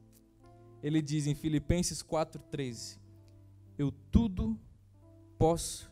Ele 0.82 1.00
diz 1.00 1.28
em 1.28 1.36
Filipenses 1.36 2.02
4:13: 2.02 2.98
Eu 3.78 3.92
tudo 4.10 4.60
posso 5.38 5.92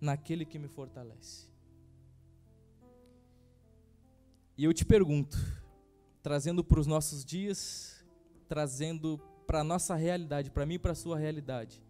naquele 0.00 0.46
que 0.46 0.58
me 0.58 0.68
fortalece. 0.68 1.49
E 4.60 4.64
eu 4.64 4.74
te 4.74 4.84
pergunto, 4.84 5.38
trazendo 6.22 6.62
para 6.62 6.78
os 6.78 6.86
nossos 6.86 7.24
dias, 7.24 8.04
trazendo 8.46 9.18
para 9.46 9.60
a 9.60 9.64
nossa 9.64 9.94
realidade, 9.94 10.50
para 10.50 10.66
mim 10.66 10.74
e 10.74 10.78
para 10.78 10.92
a 10.92 10.94
sua 10.94 11.18
realidade, 11.18 11.82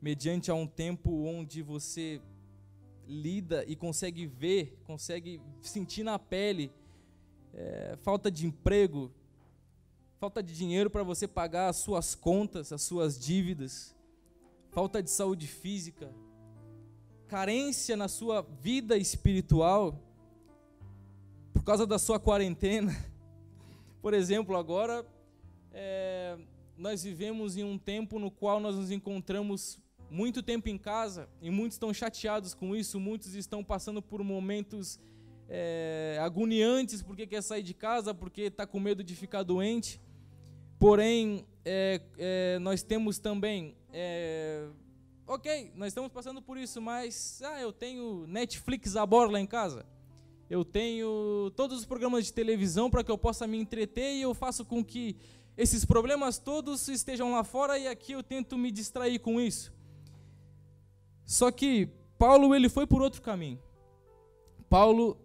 mediante 0.00 0.48
a 0.48 0.54
um 0.54 0.68
tempo 0.68 1.24
onde 1.24 1.62
você 1.62 2.22
lida 3.08 3.64
e 3.66 3.74
consegue 3.74 4.24
ver, 4.24 4.80
consegue 4.84 5.40
sentir 5.60 6.04
na 6.04 6.16
pele 6.16 6.70
é, 7.52 7.98
falta 8.02 8.30
de 8.30 8.46
emprego, 8.46 9.10
falta 10.20 10.40
de 10.40 10.56
dinheiro 10.56 10.88
para 10.88 11.02
você 11.02 11.26
pagar 11.26 11.70
as 11.70 11.78
suas 11.78 12.14
contas, 12.14 12.72
as 12.72 12.82
suas 12.82 13.18
dívidas, 13.18 13.96
falta 14.70 15.02
de 15.02 15.10
saúde 15.10 15.48
física, 15.48 16.14
carência 17.26 17.96
na 17.96 18.06
sua 18.06 18.42
vida 18.42 18.96
espiritual 18.96 20.05
por 21.56 21.64
causa 21.64 21.86
da 21.86 21.98
sua 21.98 22.20
quarentena 22.20 22.94
por 24.02 24.12
exemplo, 24.12 24.54
agora 24.54 25.06
é, 25.72 26.36
nós 26.76 27.02
vivemos 27.02 27.56
em 27.56 27.64
um 27.64 27.78
tempo 27.78 28.18
no 28.18 28.30
qual 28.30 28.60
nós 28.60 28.76
nos 28.76 28.90
encontramos 28.90 29.80
muito 30.10 30.42
tempo 30.42 30.68
em 30.68 30.76
casa 30.76 31.28
e 31.40 31.50
muitos 31.50 31.76
estão 31.76 31.92
chateados 31.94 32.52
com 32.52 32.76
isso, 32.76 33.00
muitos 33.00 33.34
estão 33.34 33.64
passando 33.64 34.02
por 34.02 34.22
momentos 34.22 35.00
é, 35.48 36.18
agoniantes 36.20 37.02
porque 37.02 37.26
quer 37.26 37.42
sair 37.42 37.62
de 37.62 37.72
casa, 37.72 38.12
porque 38.14 38.42
está 38.42 38.66
com 38.66 38.78
medo 38.78 39.02
de 39.02 39.16
ficar 39.16 39.42
doente. 39.42 39.98
Porém, 40.78 41.46
é, 41.64 42.02
é, 42.18 42.58
nós 42.58 42.82
temos 42.82 43.18
também, 43.18 43.74
é, 43.90 44.68
ok, 45.26 45.72
nós 45.74 45.88
estamos 45.88 46.12
passando 46.12 46.42
por 46.42 46.58
isso, 46.58 46.82
mas 46.82 47.40
ah, 47.42 47.62
eu 47.62 47.72
tenho 47.72 48.26
Netflix 48.26 48.94
a 48.94 49.06
borla 49.06 49.40
em 49.40 49.46
casa 49.46 49.86
eu 50.48 50.64
tenho 50.64 51.50
todos 51.56 51.78
os 51.78 51.84
programas 51.84 52.24
de 52.24 52.32
televisão 52.32 52.88
para 52.88 53.02
que 53.02 53.10
eu 53.10 53.18
possa 53.18 53.46
me 53.46 53.58
entreter 53.58 54.14
e 54.14 54.22
eu 54.22 54.32
faço 54.34 54.64
com 54.64 54.84
que 54.84 55.16
esses 55.56 55.84
problemas 55.84 56.38
todos 56.38 56.86
estejam 56.88 57.32
lá 57.32 57.42
fora 57.42 57.78
e 57.78 57.88
aqui 57.88 58.12
eu 58.12 58.22
tento 58.22 58.56
me 58.56 58.70
distrair 58.70 59.18
com 59.18 59.40
isso. 59.40 59.72
Só 61.24 61.50
que 61.50 61.88
Paulo 62.18 62.54
ele 62.54 62.68
foi 62.68 62.86
por 62.86 63.02
outro 63.02 63.20
caminho. 63.20 63.58
Paulo 64.68 65.18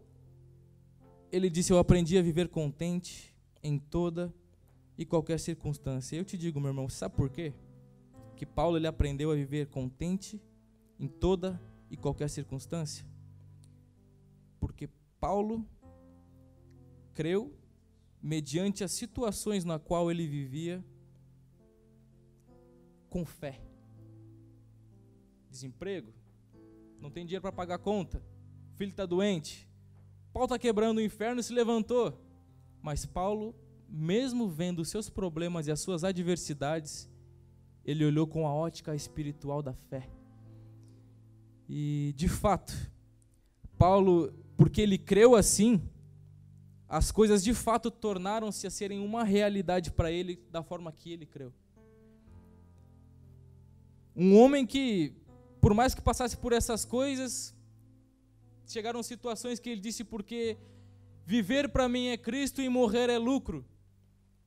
ele 1.32 1.50
disse: 1.50 1.72
"Eu 1.72 1.78
aprendi 1.78 2.18
a 2.18 2.22
viver 2.22 2.48
contente 2.48 3.36
em 3.62 3.78
toda 3.78 4.34
e 4.98 5.06
qualquer 5.06 5.40
circunstância". 5.40 6.16
Eu 6.16 6.26
te 6.26 6.38
digo, 6.38 6.60
meu 6.60 6.70
irmão, 6.70 6.90
sabe 6.90 7.16
por 7.16 7.30
quê? 7.30 7.54
Que 8.36 8.46
Paulo 8.46 8.78
ele 8.78 8.88
aprendeu 8.88 9.32
a 9.32 9.36
viver 9.36 9.68
contente 9.68 10.42
em 11.00 11.08
toda 11.08 11.62
e 11.92 11.98
qualquer 11.98 12.30
circunstância. 12.30 13.06
Porque 14.60 14.90
Paulo 15.22 15.66
creu 17.14 17.56
mediante 18.22 18.84
as 18.84 18.92
situações 18.92 19.64
na 19.64 19.78
qual 19.78 20.10
ele 20.10 20.28
vivia 20.28 20.84
com 23.08 23.24
fé. 23.24 23.62
Desemprego, 25.50 26.12
não 27.00 27.12
tem 27.12 27.26
dinheiro 27.26 27.42
para 27.44 27.52
pagar 27.52 27.76
a 27.76 27.80
conta, 27.80 28.24
filho 28.76 28.90
está 28.90 29.06
doente, 29.06 29.70
Paulo 30.34 30.46
está 30.46 30.58
quebrando 30.58 30.98
o 30.98 31.02
inferno 31.02 31.40
e 31.40 31.44
se 31.44 31.54
levantou. 31.54 32.18
Mas 32.82 33.06
Paulo, 33.06 33.54
mesmo 33.88 34.50
vendo 34.50 34.80
os 34.80 34.90
seus 34.90 35.10
problemas 35.10 35.68
e 35.68 35.72
as 35.72 35.82
suas 35.82 36.04
adversidades, 36.04 37.10
ele 37.86 38.06
olhou 38.06 38.26
com 38.26 38.48
a 38.48 38.54
ótica 38.54 38.96
espiritual 38.96 39.62
da 39.62 39.74
fé. 39.74 40.10
E, 41.68 42.14
de 42.16 42.30
fato, 42.30 42.74
Paulo 43.78 44.34
porque 44.62 44.80
ele 44.80 44.96
creu 44.96 45.34
assim, 45.34 45.82
as 46.88 47.12
coisas 47.12 47.44
de 47.44 47.52
fato 47.52 47.90
tornaram-se 47.90 48.68
a 48.68 48.70
serem 48.70 49.00
uma 49.00 49.24
realidade 49.24 49.90
para 49.90 50.12
ele 50.12 50.40
da 50.52 50.62
forma 50.62 50.92
que 50.92 51.12
ele 51.12 51.26
creu. 51.26 51.52
Um 54.16 54.38
homem 54.38 54.64
que, 54.68 55.16
por 55.60 55.74
mais 55.74 55.96
que 55.96 56.02
passasse 56.02 56.38
por 56.38 56.54
essas 56.54 56.86
coisas, 56.86 57.56
chegaram 58.68 59.02
situações 59.02 59.60
que 59.60 59.68
ele 59.68 59.82
disse: 59.82 60.04
porque 60.04 60.60
viver 61.26 61.70
para 61.70 61.90
mim 61.90 62.10
é 62.10 62.16
Cristo 62.18 62.62
e 62.62 62.70
morrer 62.70 63.10
é 63.10 63.18
lucro. 63.18 63.66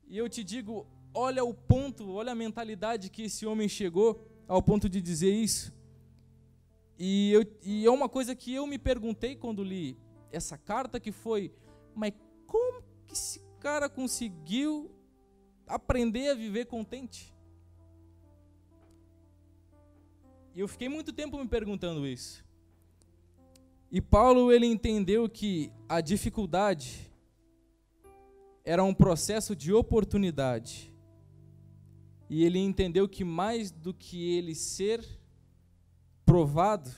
E 0.07 0.17
eu 0.17 0.29
te 0.29 0.45
digo: 0.45 0.87
olha 1.13 1.43
o 1.43 1.53
ponto, 1.53 2.09
olha 2.13 2.31
a 2.31 2.37
mentalidade 2.37 3.11
que 3.11 3.23
esse 3.23 3.45
homem 3.47 3.69
chegou 3.69 4.25
ao 4.47 4.63
ponto 4.63 4.89
de 4.89 5.01
dizer 5.01 5.35
isso. 5.35 5.75
E, 6.97 7.33
eu, 7.33 7.45
e 7.65 7.85
é 7.85 7.91
uma 7.91 8.09
coisa 8.09 8.37
que 8.37 8.55
eu 8.55 8.65
me 8.65 8.79
perguntei 8.79 9.35
quando 9.35 9.65
li 9.65 10.04
essa 10.35 10.59
carta 10.59 10.99
que 10.99 11.13
foi, 11.13 11.53
mas 11.95 12.13
como 12.47 12.83
que 13.07 13.15
esse 13.15 13.41
cara 13.61 13.89
conseguiu 13.89 14.91
aprender 15.67 16.29
a 16.29 16.35
viver 16.35 16.67
contente? 16.67 17.35
E 20.55 20.61
eu 20.61 20.69
fiquei 20.69 20.89
muito 20.89 21.13
tempo 21.13 21.39
me 21.39 21.49
perguntando 21.49 22.07
isso. 22.07 22.45
E 23.91 24.01
Paulo 24.01 24.53
ele 24.53 24.67
entendeu 24.67 25.29
que 25.29 25.73
a 25.89 26.01
dificuldade 26.01 27.13
era 28.65 28.83
um 28.83 28.95
processo 28.95 29.55
de 29.55 29.73
oportunidade. 29.73 30.93
E 32.29 32.45
ele 32.45 32.59
entendeu 32.59 33.09
que 33.09 33.23
mais 33.25 33.71
do 33.71 33.93
que 33.93 34.37
ele 34.37 34.55
ser 34.55 35.05
provado 36.25 36.91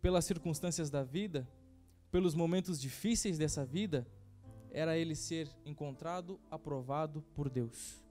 pelas 0.00 0.24
circunstâncias 0.24 0.88
da 0.88 1.02
vida, 1.02 1.48
pelos 2.10 2.34
momentos 2.34 2.80
difíceis 2.80 3.38
dessa 3.38 3.64
vida, 3.64 4.06
era 4.70 4.96
ele 4.96 5.14
ser 5.14 5.48
encontrado, 5.64 6.38
aprovado 6.50 7.22
por 7.34 7.48
Deus. 7.48 8.02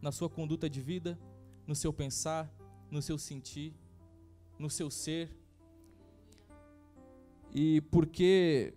Na 0.00 0.12
sua 0.12 0.28
conduta 0.28 0.68
de 0.68 0.80
vida, 0.80 1.18
no 1.66 1.74
seu 1.74 1.92
pensar, 1.92 2.50
no 2.90 3.00
seu 3.00 3.18
sentir, 3.18 3.74
no 4.58 4.68
seu 4.68 4.90
ser. 4.90 5.30
E 7.54 7.80
porque 7.82 8.74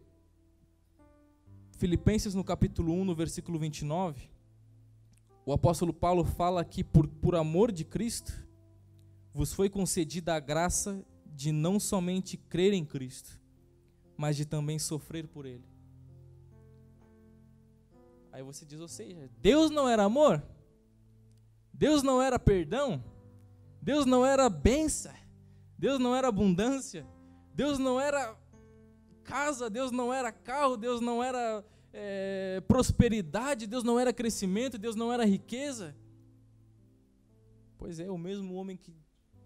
Filipenses 1.78 2.34
no 2.34 2.44
capítulo 2.44 2.94
1, 2.94 3.06
no 3.06 3.16
versículo 3.16 3.60
29, 3.60 4.30
o 5.46 5.54
apóstolo 5.54 5.94
Paulo 5.94 6.24
fala 6.24 6.64
que 6.66 6.84
por, 6.84 7.08
por 7.08 7.36
amor 7.36 7.72
de 7.72 7.86
Cristo 7.86 8.34
vos 9.34 9.54
foi 9.54 9.70
concedida 9.70 10.34
a 10.34 10.40
graça 10.40 11.06
de 11.26 11.52
não 11.52 11.80
somente 11.80 12.38
crer 12.38 12.74
em 12.74 12.86
Cristo, 12.86 13.40
mas 14.18 14.36
de 14.36 14.46
também 14.46 14.80
sofrer 14.80 15.28
por 15.28 15.46
Ele. 15.46 15.66
Aí 18.32 18.44
você 18.44 18.66
diz, 18.66 18.80
ou 18.80 18.88
seja, 18.88 19.30
Deus 19.42 19.72
não 19.72 19.88
era 19.88 20.04
amor? 20.04 20.44
Deus 21.74 22.04
não 22.04 22.22
era 22.22 22.38
perdão? 22.38 23.04
Deus 23.82 24.06
não 24.06 24.26
era 24.26 24.50
bênção? 24.50 25.14
Deus 25.78 26.00
não 26.00 26.16
era 26.16 26.28
abundância? 26.28 27.06
Deus 27.54 27.80
não 27.80 28.00
era 28.00 28.38
casa? 29.24 29.70
Deus 29.70 29.92
não 29.92 30.14
era 30.14 30.32
carro? 30.32 30.76
Deus 30.76 31.00
não 31.00 31.24
era 31.24 31.64
é, 31.94 32.62
prosperidade? 32.68 33.68
Deus 33.68 33.84
não 33.84 34.00
era 34.00 34.12
crescimento? 34.12 34.78
Deus 34.78 34.96
não 34.96 35.14
era 35.14 35.26
riqueza? 35.26 35.96
Pois 37.78 38.00
é, 38.00 38.10
o 38.10 38.18
mesmo 38.18 38.56
homem 38.56 38.76
que 38.76 38.94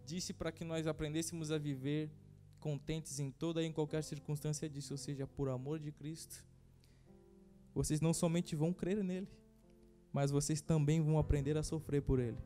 disse 0.06 0.34
para 0.34 0.52
que 0.52 0.64
nós 0.64 0.88
aprendêssemos 0.88 1.52
a 1.52 1.58
viver 1.58 2.10
contentes 2.60 3.20
em 3.20 3.32
toda 3.32 3.64
e 3.64 3.66
em 3.66 3.72
qualquer 3.72 4.04
circunstância 4.04 4.70
disse, 4.70 4.92
ou 4.92 4.98
seja, 4.98 5.26
por 5.26 5.50
amor 5.50 5.80
de 5.80 5.92
Cristo, 5.92 6.46
vocês 7.74 8.02
não 8.02 8.14
somente 8.14 8.56
vão 8.56 8.74
crer 8.74 9.04
nele, 9.04 9.28
mas 10.12 10.32
vocês 10.32 10.62
também 10.62 11.02
vão 11.02 11.18
aprender 11.18 11.58
a 11.58 11.64
sofrer 11.64 12.02
por 12.02 12.20
ele. 12.20 12.38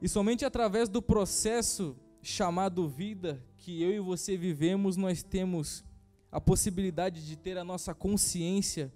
E 0.00 0.08
somente 0.08 0.44
através 0.44 0.88
do 0.88 1.00
processo 1.02 1.96
chamado 2.22 2.88
vida 2.88 3.42
que 3.58 3.82
eu 3.82 3.92
e 3.92 4.00
você 4.00 4.36
vivemos, 4.36 4.96
nós 4.96 5.22
temos 5.22 5.84
a 6.30 6.40
possibilidade 6.40 7.24
de 7.24 7.36
ter 7.36 7.56
a 7.56 7.64
nossa 7.64 7.94
consciência 7.94 8.92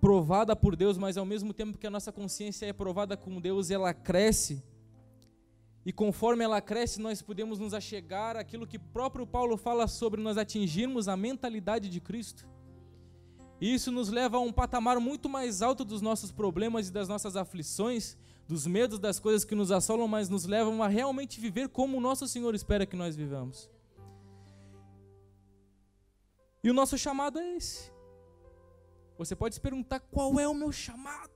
provada 0.00 0.54
por 0.54 0.76
Deus, 0.76 0.98
mas 0.98 1.16
ao 1.16 1.24
mesmo 1.24 1.52
tempo 1.52 1.78
que 1.78 1.86
a 1.86 1.90
nossa 1.90 2.12
consciência 2.12 2.66
é 2.66 2.72
provada 2.72 3.16
com 3.16 3.40
Deus, 3.40 3.70
ela 3.70 3.92
cresce. 3.94 4.62
E 5.84 5.92
conforme 5.92 6.42
ela 6.42 6.60
cresce, 6.60 7.00
nós 7.00 7.20
podemos 7.20 7.58
nos 7.58 7.74
achegar 7.74 8.36
àquilo 8.36 8.66
que 8.66 8.78
próprio 8.78 9.26
Paulo 9.26 9.56
fala 9.56 9.86
sobre 9.86 10.20
nós 10.20 10.38
atingirmos 10.38 11.08
a 11.08 11.16
mentalidade 11.16 11.90
de 11.90 12.00
Cristo. 12.00 12.48
E 13.60 13.72
isso 13.72 13.92
nos 13.92 14.08
leva 14.08 14.38
a 14.38 14.40
um 14.40 14.52
patamar 14.52 14.98
muito 14.98 15.28
mais 15.28 15.62
alto 15.62 15.84
dos 15.84 16.00
nossos 16.00 16.32
problemas 16.32 16.88
e 16.88 16.92
das 16.92 17.08
nossas 17.08 17.36
aflições, 17.36 18.16
dos 18.48 18.66
medos 18.66 18.98
das 18.98 19.20
coisas 19.20 19.44
que 19.44 19.54
nos 19.54 19.70
assolam, 19.70 20.08
mas 20.08 20.28
nos 20.28 20.44
levam 20.44 20.82
a 20.82 20.88
realmente 20.88 21.40
viver 21.40 21.68
como 21.68 21.98
o 21.98 22.00
nosso 22.00 22.26
Senhor 22.26 22.54
espera 22.54 22.86
que 22.86 22.96
nós 22.96 23.14
vivamos. 23.14 23.70
E 26.62 26.70
o 26.70 26.74
nosso 26.74 26.96
chamado 26.96 27.38
é 27.38 27.56
esse. 27.56 27.92
Você 29.18 29.36
pode 29.36 29.54
se 29.54 29.60
perguntar 29.60 30.00
qual 30.00 30.40
é 30.40 30.48
o 30.48 30.54
meu 30.54 30.72
chamado 30.72 31.30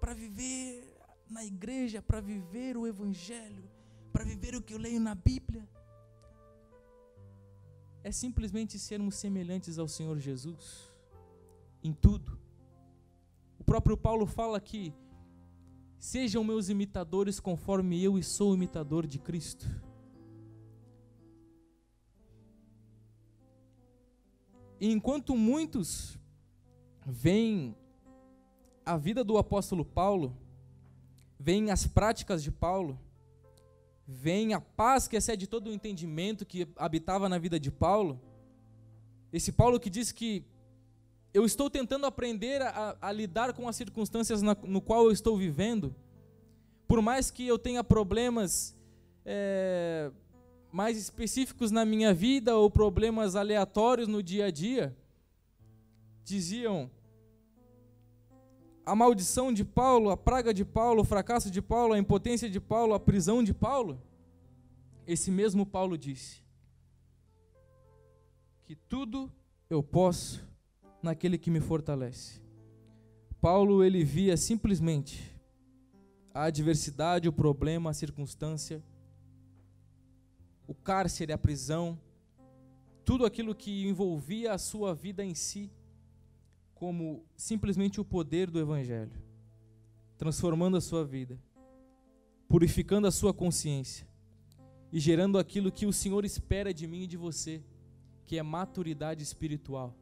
para 0.00 0.12
viver 0.12 0.92
na 1.30 1.44
igreja, 1.44 2.02
para 2.02 2.20
viver 2.20 2.76
o 2.76 2.86
Evangelho, 2.86 3.70
para 4.12 4.24
viver 4.24 4.54
o 4.54 4.62
que 4.62 4.74
eu 4.74 4.78
leio 4.78 5.00
na 5.00 5.14
Bíblia. 5.14 5.68
É 8.04 8.10
simplesmente 8.12 8.78
sermos 8.78 9.14
semelhantes 9.14 9.78
ao 9.78 9.88
Senhor 9.88 10.18
Jesus 10.18 10.92
em 11.82 11.92
tudo. 11.92 12.38
O 13.58 13.64
próprio 13.64 13.96
Paulo 13.96 14.26
fala 14.26 14.60
que 14.60 14.92
sejam 15.98 16.42
meus 16.42 16.68
imitadores 16.68 17.38
conforme 17.38 18.02
eu 18.02 18.18
e 18.18 18.22
sou 18.22 18.54
imitador 18.54 19.06
de 19.06 19.18
Cristo. 19.18 19.66
E 24.80 24.90
enquanto 24.90 25.36
muitos 25.36 26.18
veem 27.06 27.76
a 28.84 28.96
vida 28.96 29.22
do 29.22 29.38
apóstolo 29.38 29.84
Paulo, 29.84 30.36
veem 31.38 31.70
as 31.70 31.86
práticas 31.86 32.42
de 32.42 32.50
Paulo, 32.50 32.98
veem 34.06 34.54
a 34.54 34.60
paz 34.60 35.06
que 35.06 35.16
excede 35.16 35.46
todo 35.46 35.68
o 35.68 35.72
entendimento 35.72 36.44
que 36.44 36.68
habitava 36.76 37.28
na 37.28 37.38
vida 37.38 37.58
de 37.58 37.70
Paulo, 37.70 38.20
esse 39.32 39.50
Paulo 39.50 39.80
que 39.80 39.88
diz 39.88 40.12
que 40.12 40.44
eu 41.32 41.46
estou 41.46 41.70
tentando 41.70 42.04
aprender 42.04 42.60
a, 42.60 42.96
a 43.00 43.10
lidar 43.10 43.54
com 43.54 43.66
as 43.66 43.76
circunstâncias 43.76 44.42
na, 44.42 44.54
no 44.64 44.80
qual 44.82 45.06
eu 45.06 45.10
estou 45.10 45.36
vivendo. 45.36 45.94
Por 46.86 47.00
mais 47.00 47.30
que 47.30 47.46
eu 47.46 47.58
tenha 47.58 47.82
problemas 47.82 48.76
é, 49.24 50.10
mais 50.70 50.98
específicos 50.98 51.70
na 51.70 51.86
minha 51.86 52.12
vida 52.12 52.54
ou 52.56 52.70
problemas 52.70 53.34
aleatórios 53.34 54.08
no 54.08 54.22
dia 54.22 54.46
a 54.46 54.50
dia, 54.50 54.94
diziam 56.22 56.90
a 58.84 58.94
maldição 58.94 59.52
de 59.52 59.64
Paulo, 59.64 60.10
a 60.10 60.16
praga 60.16 60.52
de 60.52 60.64
Paulo, 60.64 61.02
o 61.02 61.04
fracasso 61.04 61.50
de 61.50 61.62
Paulo, 61.62 61.94
a 61.94 61.98
impotência 61.98 62.50
de 62.50 62.60
Paulo, 62.60 62.94
a 62.94 63.00
prisão 63.00 63.42
de 63.42 63.54
Paulo. 63.54 64.00
Esse 65.06 65.30
mesmo 65.30 65.64
Paulo 65.64 65.96
disse 65.96 66.42
que 68.64 68.74
tudo 68.74 69.30
eu 69.70 69.82
posso 69.82 70.44
naquele 71.02 71.38
que 71.38 71.50
me 71.50 71.60
fortalece. 71.60 72.40
Paulo 73.40 73.82
ele 73.82 74.04
via 74.04 74.36
simplesmente 74.36 75.32
a 76.34 76.44
adversidade, 76.44 77.28
o 77.28 77.32
problema, 77.32 77.90
a 77.90 77.94
circunstância, 77.94 78.82
o 80.66 80.74
cárcere, 80.74 81.32
a 81.32 81.38
prisão, 81.38 81.98
tudo 83.04 83.26
aquilo 83.26 83.54
que 83.54 83.86
envolvia 83.86 84.52
a 84.52 84.58
sua 84.58 84.94
vida 84.94 85.24
em 85.24 85.34
si, 85.34 85.70
como 86.82 87.24
simplesmente 87.36 88.00
o 88.00 88.04
poder 88.04 88.50
do 88.50 88.58
Evangelho, 88.58 89.12
transformando 90.18 90.76
a 90.76 90.80
sua 90.80 91.04
vida, 91.04 91.40
purificando 92.48 93.06
a 93.06 93.12
sua 93.12 93.32
consciência 93.32 94.04
e 94.92 94.98
gerando 94.98 95.38
aquilo 95.38 95.70
que 95.70 95.86
o 95.86 95.92
Senhor 95.92 96.24
espera 96.24 96.74
de 96.74 96.88
mim 96.88 97.02
e 97.02 97.06
de 97.06 97.16
você, 97.16 97.62
que 98.24 98.36
é 98.36 98.42
maturidade 98.42 99.22
espiritual. 99.22 99.96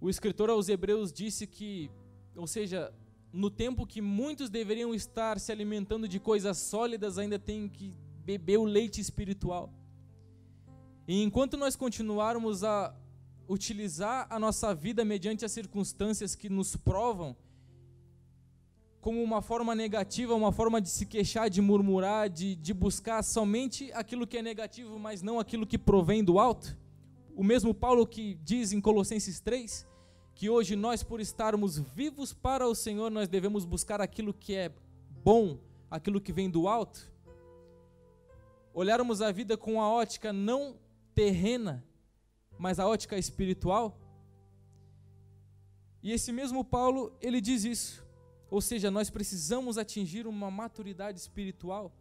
O 0.00 0.08
escritor 0.08 0.48
aos 0.48 0.68
Hebreus 0.68 1.12
disse 1.12 1.44
que, 1.44 1.90
ou 2.36 2.46
seja, 2.46 2.94
no 3.32 3.50
tempo 3.50 3.84
que 3.84 4.00
muitos 4.00 4.48
deveriam 4.48 4.94
estar 4.94 5.40
se 5.40 5.50
alimentando 5.50 6.06
de 6.06 6.20
coisas 6.20 6.56
sólidas, 6.56 7.18
ainda 7.18 7.36
tem 7.36 7.68
que 7.68 7.92
beber 8.24 8.58
o 8.58 8.64
leite 8.64 9.00
espiritual. 9.00 9.72
E 11.08 11.20
enquanto 11.20 11.56
nós 11.56 11.74
continuarmos 11.74 12.62
a 12.62 12.94
utilizar 13.48 14.26
a 14.28 14.38
nossa 14.38 14.74
vida 14.74 15.04
mediante 15.04 15.44
as 15.44 15.52
circunstâncias 15.52 16.34
que 16.34 16.48
nos 16.48 16.76
provam, 16.76 17.34
como 19.00 19.22
uma 19.22 19.40
forma 19.40 19.74
negativa, 19.74 20.34
uma 20.34 20.52
forma 20.52 20.80
de 20.80 20.90
se 20.90 21.06
queixar, 21.06 21.48
de 21.48 21.62
murmurar, 21.62 22.28
de, 22.28 22.54
de 22.54 22.74
buscar 22.74 23.22
somente 23.22 23.90
aquilo 23.92 24.26
que 24.26 24.36
é 24.36 24.42
negativo, 24.42 24.98
mas 24.98 25.22
não 25.22 25.40
aquilo 25.40 25.66
que 25.66 25.78
provém 25.78 26.22
do 26.22 26.38
alto. 26.38 26.76
O 27.34 27.42
mesmo 27.42 27.72
Paulo 27.72 28.06
que 28.06 28.34
diz 28.44 28.72
em 28.72 28.80
Colossenses 28.80 29.40
3 29.40 29.86
que 30.34 30.48
hoje 30.48 30.76
nós, 30.76 31.02
por 31.02 31.20
estarmos 31.20 31.78
vivos 31.78 32.32
para 32.32 32.64
o 32.68 32.72
Senhor, 32.72 33.10
nós 33.10 33.26
devemos 33.28 33.64
buscar 33.64 34.00
aquilo 34.00 34.32
que 34.32 34.54
é 34.54 34.70
bom, 35.24 35.58
aquilo 35.90 36.20
que 36.20 36.32
vem 36.32 36.48
do 36.48 36.68
alto. 36.68 37.10
Olharmos 38.72 39.20
a 39.20 39.32
vida 39.32 39.56
com 39.56 39.82
a 39.82 39.90
ótica 39.90 40.32
não 40.32 40.76
terrena, 41.12 41.84
mas 42.58 42.78
a 42.78 42.86
ótica 42.86 43.16
espiritual. 43.16 43.98
E 46.02 46.12
esse 46.12 46.32
mesmo 46.32 46.64
Paulo, 46.64 47.16
ele 47.20 47.40
diz 47.40 47.64
isso. 47.64 48.06
Ou 48.50 48.60
seja, 48.60 48.90
nós 48.90 49.10
precisamos 49.10 49.78
atingir 49.78 50.26
uma 50.26 50.50
maturidade 50.50 51.18
espiritual 51.18 51.92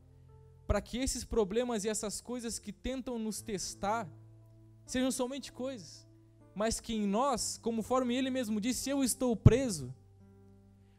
para 0.65 0.81
que 0.81 0.97
esses 0.97 1.23
problemas 1.23 1.83
e 1.83 1.89
essas 1.89 2.19
coisas 2.19 2.59
que 2.59 2.71
tentam 2.71 3.17
nos 3.19 3.41
testar 3.41 4.09
sejam 4.85 5.11
somente 5.11 5.51
coisas 5.51 6.07
mas 6.57 6.79
que 6.79 6.91
em 6.91 7.05
nós, 7.05 7.59
conforme 7.61 8.15
ele 8.15 8.31
mesmo 8.31 8.59
disse, 8.59 8.89
eu 8.89 9.03
estou 9.03 9.35
preso, 9.35 9.93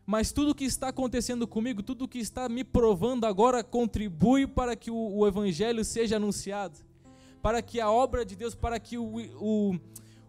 mas 0.06 0.30
tudo 0.30 0.54
que 0.54 0.62
está 0.62 0.90
acontecendo 0.90 1.48
comigo, 1.48 1.82
tudo 1.82 2.06
que 2.06 2.20
está 2.20 2.48
me 2.48 2.62
provando 2.62 3.24
agora 3.24 3.64
contribui 3.64 4.46
para 4.46 4.76
que 4.76 4.88
o, 4.88 4.94
o 4.94 5.26
Evangelho 5.26 5.84
seja 5.84 6.14
anunciado, 6.14 6.78
para 7.48 7.62
que 7.62 7.80
a 7.80 7.90
obra 7.90 8.26
de 8.26 8.36
Deus, 8.36 8.54
para 8.54 8.78
que 8.78 8.98
o, 8.98 9.16
o, 9.40 9.78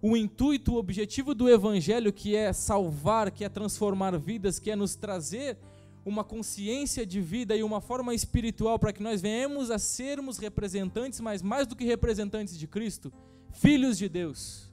o 0.01 0.15
intuito, 0.15 0.75
o 0.75 0.77
objetivo 0.77 1.35
do 1.35 1.49
Evangelho, 1.49 2.13
que 2.13 2.33
é 2.33 2.53
salvar, 2.53 3.29
que 3.29 3.43
é 3.43 3.49
transformar 3.49 4.17
vidas, 4.17 4.57
que 4.57 4.71
é 4.71 4.75
nos 4.75 4.95
trazer 4.95 5.57
uma 6.05 6.23
consciência 6.23 7.05
de 7.05 7.19
vida 7.19 7.57
e 7.57 7.61
uma 7.61 7.81
forma 7.81 8.13
espiritual 8.13 8.79
para 8.79 8.93
que 8.93 9.03
nós 9.03 9.21
venhamos 9.21 9.69
a 9.69 9.77
sermos 9.77 10.37
representantes, 10.37 11.19
mas 11.19 11.41
mais 11.41 11.67
do 11.67 11.75
que 11.75 11.83
representantes 11.83 12.57
de 12.57 12.65
Cristo, 12.67 13.11
filhos 13.51 13.97
de 13.97 14.07
Deus 14.07 14.69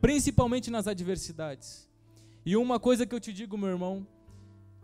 principalmente 0.00 0.72
nas 0.72 0.88
adversidades. 0.88 1.88
E 2.44 2.56
uma 2.56 2.80
coisa 2.80 3.06
que 3.06 3.14
eu 3.14 3.20
te 3.20 3.32
digo, 3.32 3.56
meu 3.56 3.68
irmão, 3.68 4.04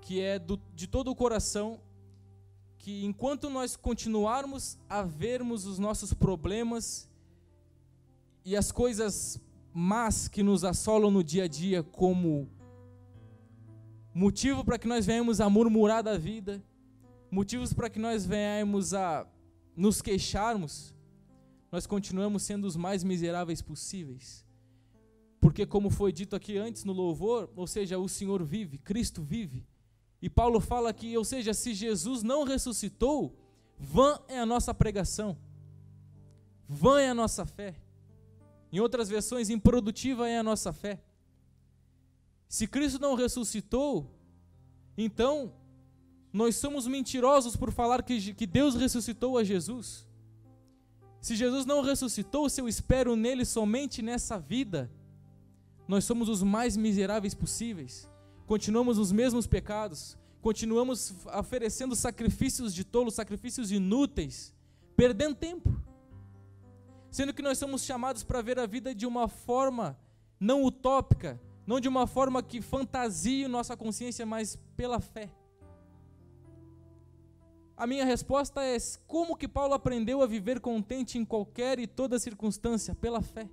que 0.03 0.21
é 0.21 0.39
do, 0.39 0.57
de 0.73 0.87
todo 0.87 1.11
o 1.11 1.17
coração, 1.17 1.81
que 2.83 3.05
enquanto 3.05 3.49
nós 3.49 3.77
continuarmos 3.77 4.77
a 4.89 5.05
vermos 5.05 5.67
os 5.67 5.79
nossos 5.79 6.13
problemas 6.13 7.09
e 8.45 8.57
as 8.57 8.73
coisas 8.73 9.41
más 9.73 10.27
que 10.27 10.43
nos 10.43 10.65
assolam 10.65 11.09
no 11.09 11.23
dia 11.23 11.45
a 11.45 11.47
dia 11.47 11.85
como 11.85 12.51
motivo 14.13 14.65
para 14.65 14.81
que 14.81 14.89
nós 14.89 15.07
venhamos 15.07 15.41
a 15.41 15.49
murmurar 15.49 16.03
da 16.03 16.19
vida, 16.19 16.61
motivos 17.31 17.73
para 17.73 17.89
que 17.89 18.01
nós 18.01 18.27
venhamos 18.27 18.93
a 18.93 19.29
nos 19.77 20.03
queixarmos, 20.03 20.93
nós 21.71 21.87
continuamos 21.87 22.43
sendo 22.43 22.67
os 22.67 22.75
mais 22.75 23.05
miseráveis 23.05 23.63
possíveis. 23.63 24.45
Porque, 25.41 25.65
como 25.65 25.89
foi 25.89 26.13
dito 26.13 26.35
aqui 26.35 26.59
antes 26.59 26.83
no 26.83 26.93
louvor, 26.93 27.49
ou 27.55 27.67
seja, 27.69 27.97
o 27.97 28.09
Senhor 28.09 28.43
vive, 28.43 28.77
Cristo 28.77 29.23
vive. 29.23 29.65
E 30.23 30.31
Paulo 30.31 30.61
fala 30.61 30.93
que, 30.93 31.19
ou 31.19 31.25
seja, 31.25 31.53
se 31.53 31.75
Jesus 31.75 32.23
não 32.23 32.45
ressuscitou, 32.45 33.37
vã 33.77 34.21
é 34.29 34.39
a 34.39 34.47
nossa 34.47 34.73
pregação, 34.73 35.37
vã 36.69 37.01
é 37.01 37.09
a 37.09 37.15
nossa 37.15 37.45
fé. 37.45 37.75
Em 38.71 38.79
outras 38.79 39.09
versões, 39.09 39.51
improdutiva 39.51 40.29
é 40.29 40.39
a 40.39 40.43
nossa 40.43 40.73
fé. 40.73 41.03
Se 42.49 42.69
Cristo 42.69 43.01
não 43.01 43.17
ressuscitou, 43.17 44.09
então 44.97 45.53
nós 46.33 46.55
somos 46.55 46.87
mentirosos 46.87 47.57
por 47.57 47.73
falar 47.73 48.03
que, 48.03 48.33
que 48.33 48.47
Deus 48.47 48.77
ressuscitou 48.77 49.37
a 49.37 49.43
Jesus. 49.43 50.07
Se 51.21 51.35
Jesus 51.35 51.67
não 51.67 51.83
ressuscitou, 51.83 52.49
se 52.49 52.61
eu 52.61 52.69
espero 52.69 53.17
nele 53.17 53.45
somente 53.45 54.01
nessa 54.01 54.39
vida, 54.39 54.91
nós 55.89 56.05
somos 56.05 56.29
os 56.29 56.43
mais 56.43 56.77
miseráveis 56.77 57.35
possíveis. 57.35 58.09
Continuamos 58.53 58.99
os 58.99 59.11
mesmos 59.11 59.47
pecados, 59.47 60.15
continuamos 60.43 61.15
oferecendo 61.39 61.97
sacrifícios 61.97 62.75
de 62.75 62.85
tolos, 62.85 63.15
sacrifícios 63.15 63.73
inúteis, 63.73 64.53
perdendo 64.95 65.35
tempo 65.35 65.75
sendo 67.11 67.33
que 67.33 67.41
nós 67.41 67.57
somos 67.57 67.83
chamados 67.83 68.23
para 68.23 68.43
ver 68.43 68.59
a 68.59 68.67
vida 68.67 68.95
de 68.95 69.07
uma 69.07 69.27
forma 69.27 69.99
não 70.39 70.63
utópica, 70.65 71.41
não 71.67 71.81
de 71.81 71.89
uma 71.89 72.07
forma 72.07 72.43
que 72.43 72.61
fantasie 72.61 73.49
nossa 73.49 73.75
consciência, 73.75 74.27
mas 74.27 74.59
pela 74.77 75.01
fé. 75.01 75.31
A 77.75 77.87
minha 77.87 78.05
resposta 78.05 78.63
é: 78.63 78.77
como 79.07 79.35
que 79.35 79.49
Paulo 79.49 79.73
aprendeu 79.73 80.21
a 80.21 80.27
viver 80.27 80.61
contente 80.61 81.17
em 81.17 81.25
qualquer 81.25 81.79
e 81.79 81.87
toda 81.87 82.19
circunstância? 82.19 82.95
Pela 82.95 83.23
fé. 83.23 83.49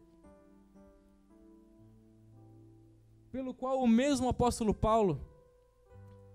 Pelo 3.32 3.54
qual 3.54 3.80
o 3.80 3.88
mesmo 3.88 4.28
apóstolo 4.28 4.74
Paulo, 4.74 5.22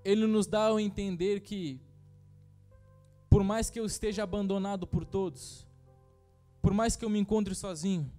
ele 0.05 0.27
nos 0.27 0.47
dá 0.47 0.69
a 0.69 0.81
entender 0.83 1.41
que, 1.41 1.81
por 3.29 3.43
mais 3.43 3.69
que 3.69 3.81
eu 3.81 3.85
esteja 3.85 4.23
abandonado 4.23 4.87
por 4.87 5.05
todos, 5.05 5.67
por 6.63 6.73
mais 6.73 6.95
que 6.95 7.05
eu 7.05 7.11
me 7.11 7.19
encontre 7.19 7.55
sozinho, 7.55 8.11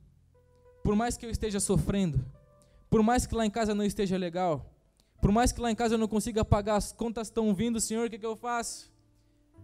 por 0.83 0.95
mais 0.95 1.15
que 1.15 1.25
eu 1.25 1.29
esteja 1.29 1.59
sofrendo, 1.59 2.25
por 2.89 3.01
mais 3.01 3.25
que 3.25 3.33
lá 3.33 3.45
em 3.45 3.49
casa 3.49 3.73
não 3.73 3.83
esteja 3.83 4.17
legal, 4.17 4.71
por 5.21 5.31
mais 5.31 5.51
que 5.51 5.61
lá 5.61 5.71
em 5.71 5.75
casa 5.75 5.95
eu 5.95 5.99
não 5.99 6.07
consiga 6.07 6.43
pagar, 6.43 6.75
as 6.75 6.91
contas 6.91 7.27
estão 7.27 7.53
vindo, 7.53 7.79
Senhor, 7.79 8.07
o 8.07 8.09
que, 8.09 8.19
que 8.19 8.25
eu 8.25 8.35
faço? 8.35 8.93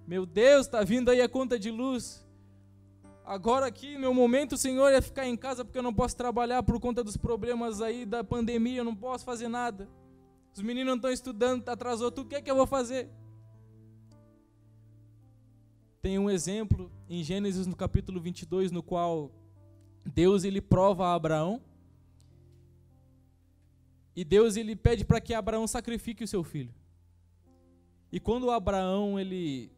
Meu 0.07 0.25
Deus, 0.25 0.65
está 0.65 0.83
vindo 0.83 1.11
aí 1.11 1.21
a 1.21 1.29
conta 1.29 1.59
de 1.59 1.69
luz. 1.69 2.25
Agora 3.25 3.67
aqui, 3.67 3.97
meu 3.97 4.13
momento, 4.13 4.57
Senhor, 4.57 4.91
é 4.91 5.01
ficar 5.01 5.27
em 5.27 5.37
casa 5.37 5.63
porque 5.63 5.77
eu 5.77 5.83
não 5.83 5.93
posso 5.93 6.15
trabalhar 6.15 6.63
por 6.63 6.79
conta 6.79 7.03
dos 7.03 7.15
problemas 7.15 7.81
aí 7.81 8.05
da 8.05 8.23
pandemia, 8.23 8.79
eu 8.79 8.83
não 8.83 8.95
posso 8.95 9.23
fazer 9.23 9.47
nada. 9.47 9.87
Os 10.53 10.61
meninos 10.61 10.87
não 10.87 10.95
estão 10.95 11.11
estudando, 11.11 11.67
atrasou 11.69 12.11
tudo, 12.11 12.25
o 12.25 12.29
que 12.29 12.35
é 12.35 12.41
que 12.41 12.51
eu 12.51 12.55
vou 12.55 12.67
fazer? 12.67 13.09
Tem 16.01 16.17
um 16.17 16.29
exemplo 16.29 16.91
em 17.07 17.23
Gênesis 17.23 17.67
no 17.67 17.75
capítulo 17.75 18.19
22 18.19 18.71
no 18.71 18.81
qual 18.81 19.31
Deus 20.03 20.43
ele 20.43 20.59
prova 20.59 21.05
a 21.05 21.13
Abraão 21.13 21.61
e 24.15 24.25
Deus 24.25 24.55
ele 24.55 24.75
pede 24.75 25.05
para 25.05 25.21
que 25.21 25.33
Abraão 25.33 25.67
sacrifique 25.67 26.23
o 26.23 26.27
seu 26.27 26.43
filho. 26.43 26.73
E 28.11 28.19
quando 28.19 28.51
Abraão 28.51 29.19
ele 29.19 29.71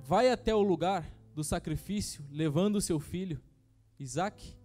vai 0.00 0.30
até 0.30 0.54
o 0.54 0.62
lugar 0.62 1.13
do 1.34 1.42
sacrifício, 1.42 2.24
levando 2.30 2.76
o 2.76 2.80
seu 2.80 3.00
filho, 3.00 3.40
Isaac, 3.98 4.56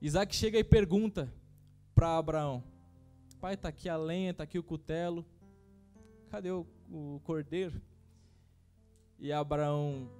Isaac 0.00 0.34
chega 0.34 0.58
e 0.58 0.64
pergunta 0.64 1.32
para 1.94 2.18
Abraão: 2.18 2.62
Pai, 3.40 3.54
está 3.54 3.68
aqui 3.68 3.88
a 3.88 3.96
lenha, 3.96 4.32
está 4.32 4.42
aqui 4.42 4.58
o 4.58 4.62
cutelo, 4.62 5.24
cadê 6.28 6.50
o, 6.50 6.66
o 6.90 7.20
cordeiro? 7.24 7.80
E 9.18 9.32
Abraão 9.32 10.10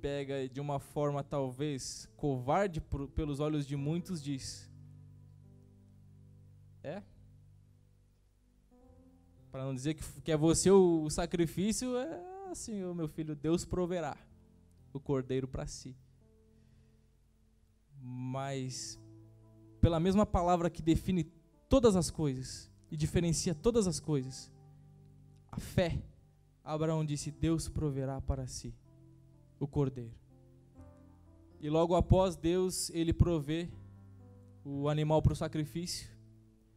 pega 0.00 0.48
de 0.48 0.60
uma 0.60 0.78
forma 0.78 1.24
talvez 1.24 2.08
covarde 2.16 2.80
por, 2.80 3.08
pelos 3.08 3.40
olhos 3.40 3.66
de 3.66 3.74
muitos, 3.74 4.22
diz: 4.22 4.70
É? 6.82 7.02
Para 9.50 9.64
não 9.64 9.74
dizer 9.74 9.94
que, 9.94 10.04
que 10.20 10.30
é 10.30 10.36
você 10.36 10.70
o, 10.70 11.02
o 11.04 11.10
sacrifício, 11.10 11.96
é 11.96 12.27
assim, 12.50 12.82
o 12.84 12.94
meu 12.94 13.08
filho, 13.08 13.34
Deus 13.34 13.64
proverá 13.64 14.16
o 14.92 15.00
cordeiro 15.00 15.46
para 15.46 15.66
si. 15.66 15.96
Mas, 18.00 18.98
pela 19.80 20.00
mesma 20.00 20.24
palavra 20.24 20.70
que 20.70 20.82
define 20.82 21.24
todas 21.68 21.96
as 21.96 22.10
coisas 22.10 22.70
e 22.90 22.96
diferencia 22.96 23.54
todas 23.54 23.86
as 23.86 24.00
coisas, 24.00 24.52
a 25.50 25.58
fé 25.58 26.02
Abraão 26.64 27.02
disse: 27.04 27.30
Deus 27.30 27.66
proverá 27.66 28.20
para 28.20 28.46
si 28.46 28.74
o 29.58 29.66
cordeiro. 29.66 30.14
E 31.60 31.70
logo 31.70 31.94
após 31.94 32.36
Deus, 32.36 32.90
ele 32.90 33.12
provê 33.12 33.68
o 34.62 34.88
animal 34.88 35.22
para 35.22 35.32
o 35.32 35.36
sacrifício. 35.36 36.08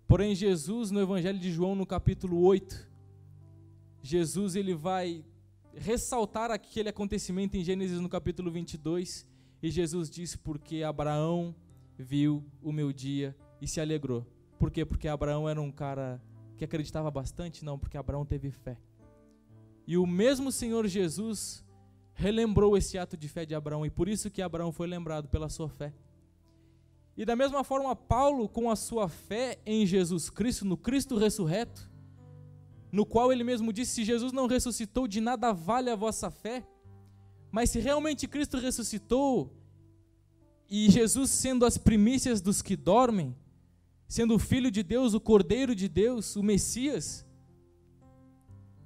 Porém, 0.08 0.34
Jesus, 0.34 0.92
no 0.92 1.00
Evangelho 1.00 1.38
de 1.38 1.52
João, 1.52 1.76
no 1.76 1.86
capítulo 1.86 2.42
8, 2.42 2.90
Jesus 4.02 4.56
ele 4.56 4.74
vai 4.74 5.26
ressaltar 5.76 6.52
aquele 6.52 6.90
acontecimento 6.90 7.56
em 7.56 7.64
Gênesis 7.64 8.00
no 8.00 8.10
capítulo 8.10 8.52
22, 8.52 9.28
e 9.62 9.70
Jesus 9.70 10.10
diz: 10.10 10.36
Porque 10.36 10.84
Abraão 10.84 11.56
viu 11.98 12.44
o 12.62 12.72
meu 12.72 12.92
dia 12.92 13.36
e 13.62 13.68
se 13.68 13.80
alegrou. 13.80 14.26
Por 14.58 14.72
quê? 14.72 14.86
Porque 14.86 15.08
Abraão 15.08 15.48
era 15.48 15.62
um 15.62 15.72
cara 15.72 16.22
que 16.58 16.66
acreditava 16.66 17.10
bastante? 17.10 17.66
Não, 17.66 17.78
porque 17.78 17.98
Abraão 17.98 18.26
teve 18.26 18.52
fé. 18.52 18.78
E 19.88 19.98
o 19.98 20.06
mesmo 20.06 20.52
Senhor 20.52 20.88
Jesus 20.88 21.66
relembrou 22.14 22.78
esse 22.78 22.98
ato 22.98 23.18
de 23.18 23.28
fé 23.28 23.46
de 23.46 23.56
Abraão, 23.56 23.86
e 23.86 23.90
por 23.90 24.08
isso 24.08 24.30
que 24.30 24.42
Abraão 24.42 24.72
foi 24.72 24.88
lembrado 24.88 25.28
pela 25.28 25.50
sua 25.50 25.70
fé. 25.70 25.94
E 27.18 27.26
da 27.26 27.36
mesma 27.36 27.64
forma, 27.64 27.96
Paulo, 27.96 28.48
com 28.48 28.70
a 28.70 28.76
sua 28.76 29.10
fé 29.10 29.60
em 29.66 29.86
Jesus 29.86 30.30
Cristo, 30.30 30.66
no 30.66 30.78
Cristo 30.78 31.18
ressurreto, 31.18 31.91
no 32.92 33.06
qual 33.06 33.32
ele 33.32 33.44
mesmo 33.44 33.72
disse: 33.72 33.94
se 33.94 34.04
Jesus 34.04 34.32
não 34.32 34.48
ressuscitou, 34.48 35.08
de 35.08 35.22
nada 35.22 35.54
vale 35.54 35.90
a 35.90 35.96
vossa 35.96 36.30
fé. 36.30 36.68
Mas 37.52 37.70
se 37.70 37.80
realmente 37.80 38.28
Cristo 38.28 38.58
ressuscitou, 38.58 39.54
e 40.70 40.90
Jesus 40.90 41.30
sendo 41.32 41.66
as 41.66 41.78
primícias 41.78 42.42
dos 42.42 42.62
que 42.62 42.78
dormem, 42.78 43.36
sendo 44.08 44.36
o 44.36 44.40
Filho 44.40 44.72
de 44.72 44.84
Deus, 44.84 45.14
o 45.14 45.20
Cordeiro 45.20 45.76
de 45.76 45.90
Deus, 45.90 46.36
o 46.36 46.44
Messias, 46.44 47.26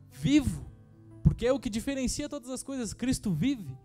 vivo, 0.10 0.65
porque 1.24 1.46
é 1.46 1.54
o 1.54 1.60
que 1.60 1.70
diferencia 1.70 2.28
todas 2.28 2.50
as 2.50 2.63
coisas. 2.63 2.94
Cristo 2.94 3.32
vive. 3.32 3.78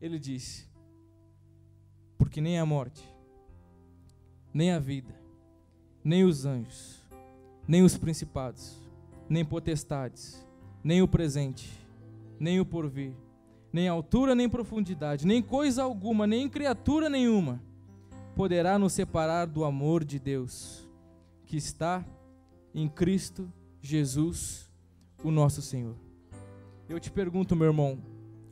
Ele 0.00 0.18
disse: 0.18 0.68
Porque 2.16 2.40
nem 2.40 2.58
a 2.58 2.66
morte, 2.66 3.02
nem 4.54 4.70
a 4.70 4.78
vida, 4.78 5.14
nem 6.02 6.24
os 6.24 6.44
anjos, 6.44 6.99
nem 7.66 7.82
os 7.82 7.96
principados, 7.96 8.80
nem 9.28 9.44
potestades, 9.44 10.46
nem 10.82 11.02
o 11.02 11.08
presente, 11.08 11.70
nem 12.38 12.60
o 12.60 12.66
porvir, 12.66 13.14
nem 13.72 13.88
altura, 13.88 14.34
nem 14.34 14.48
profundidade, 14.48 15.26
nem 15.26 15.42
coisa 15.42 15.82
alguma, 15.82 16.26
nem 16.26 16.48
criatura 16.48 17.08
nenhuma 17.08 17.60
poderá 18.34 18.78
nos 18.78 18.94
separar 18.94 19.46
do 19.46 19.64
amor 19.64 20.02
de 20.02 20.18
Deus 20.18 20.88
que 21.44 21.58
está 21.58 22.02
em 22.74 22.88
Cristo 22.88 23.52
Jesus 23.82 24.70
o 25.22 25.30
nosso 25.30 25.60
Senhor. 25.60 25.94
Eu 26.88 26.98
te 26.98 27.10
pergunto, 27.10 27.54
meu 27.54 27.66
irmão, 27.66 28.02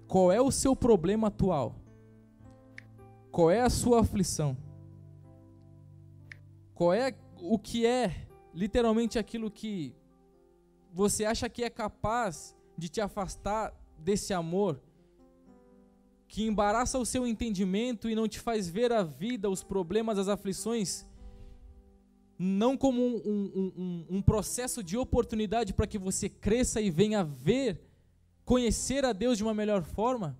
qual 0.06 0.30
é 0.30 0.40
o 0.40 0.50
seu 0.50 0.76
problema 0.76 1.28
atual? 1.28 1.74
Qual 3.30 3.50
é 3.50 3.62
a 3.62 3.70
sua 3.70 4.00
aflição? 4.00 4.56
Qual 6.74 6.92
é 6.92 7.14
o 7.40 7.58
que 7.58 7.86
é 7.86 8.27
literalmente 8.58 9.20
aquilo 9.20 9.52
que 9.52 9.94
você 10.92 11.24
acha 11.24 11.48
que 11.48 11.62
é 11.62 11.70
capaz 11.70 12.56
de 12.76 12.88
te 12.88 13.00
afastar 13.00 13.72
desse 13.96 14.34
amor, 14.34 14.82
que 16.26 16.44
embaraça 16.44 16.98
o 16.98 17.06
seu 17.06 17.24
entendimento 17.24 18.10
e 18.10 18.16
não 18.16 18.26
te 18.26 18.40
faz 18.40 18.68
ver 18.68 18.92
a 18.92 19.04
vida, 19.04 19.48
os 19.48 19.62
problemas, 19.62 20.18
as 20.18 20.26
aflições 20.26 21.06
não 22.36 22.76
como 22.76 23.00
um, 23.00 23.16
um, 23.16 23.72
um, 23.76 24.06
um 24.16 24.22
processo 24.22 24.82
de 24.82 24.96
oportunidade 24.96 25.72
para 25.72 25.86
que 25.86 25.98
você 25.98 26.28
cresça 26.28 26.80
e 26.80 26.90
venha 26.90 27.22
ver, 27.24 27.80
conhecer 28.44 29.04
a 29.04 29.12
Deus 29.12 29.36
de 29.36 29.44
uma 29.44 29.54
melhor 29.54 29.82
forma. 29.82 30.38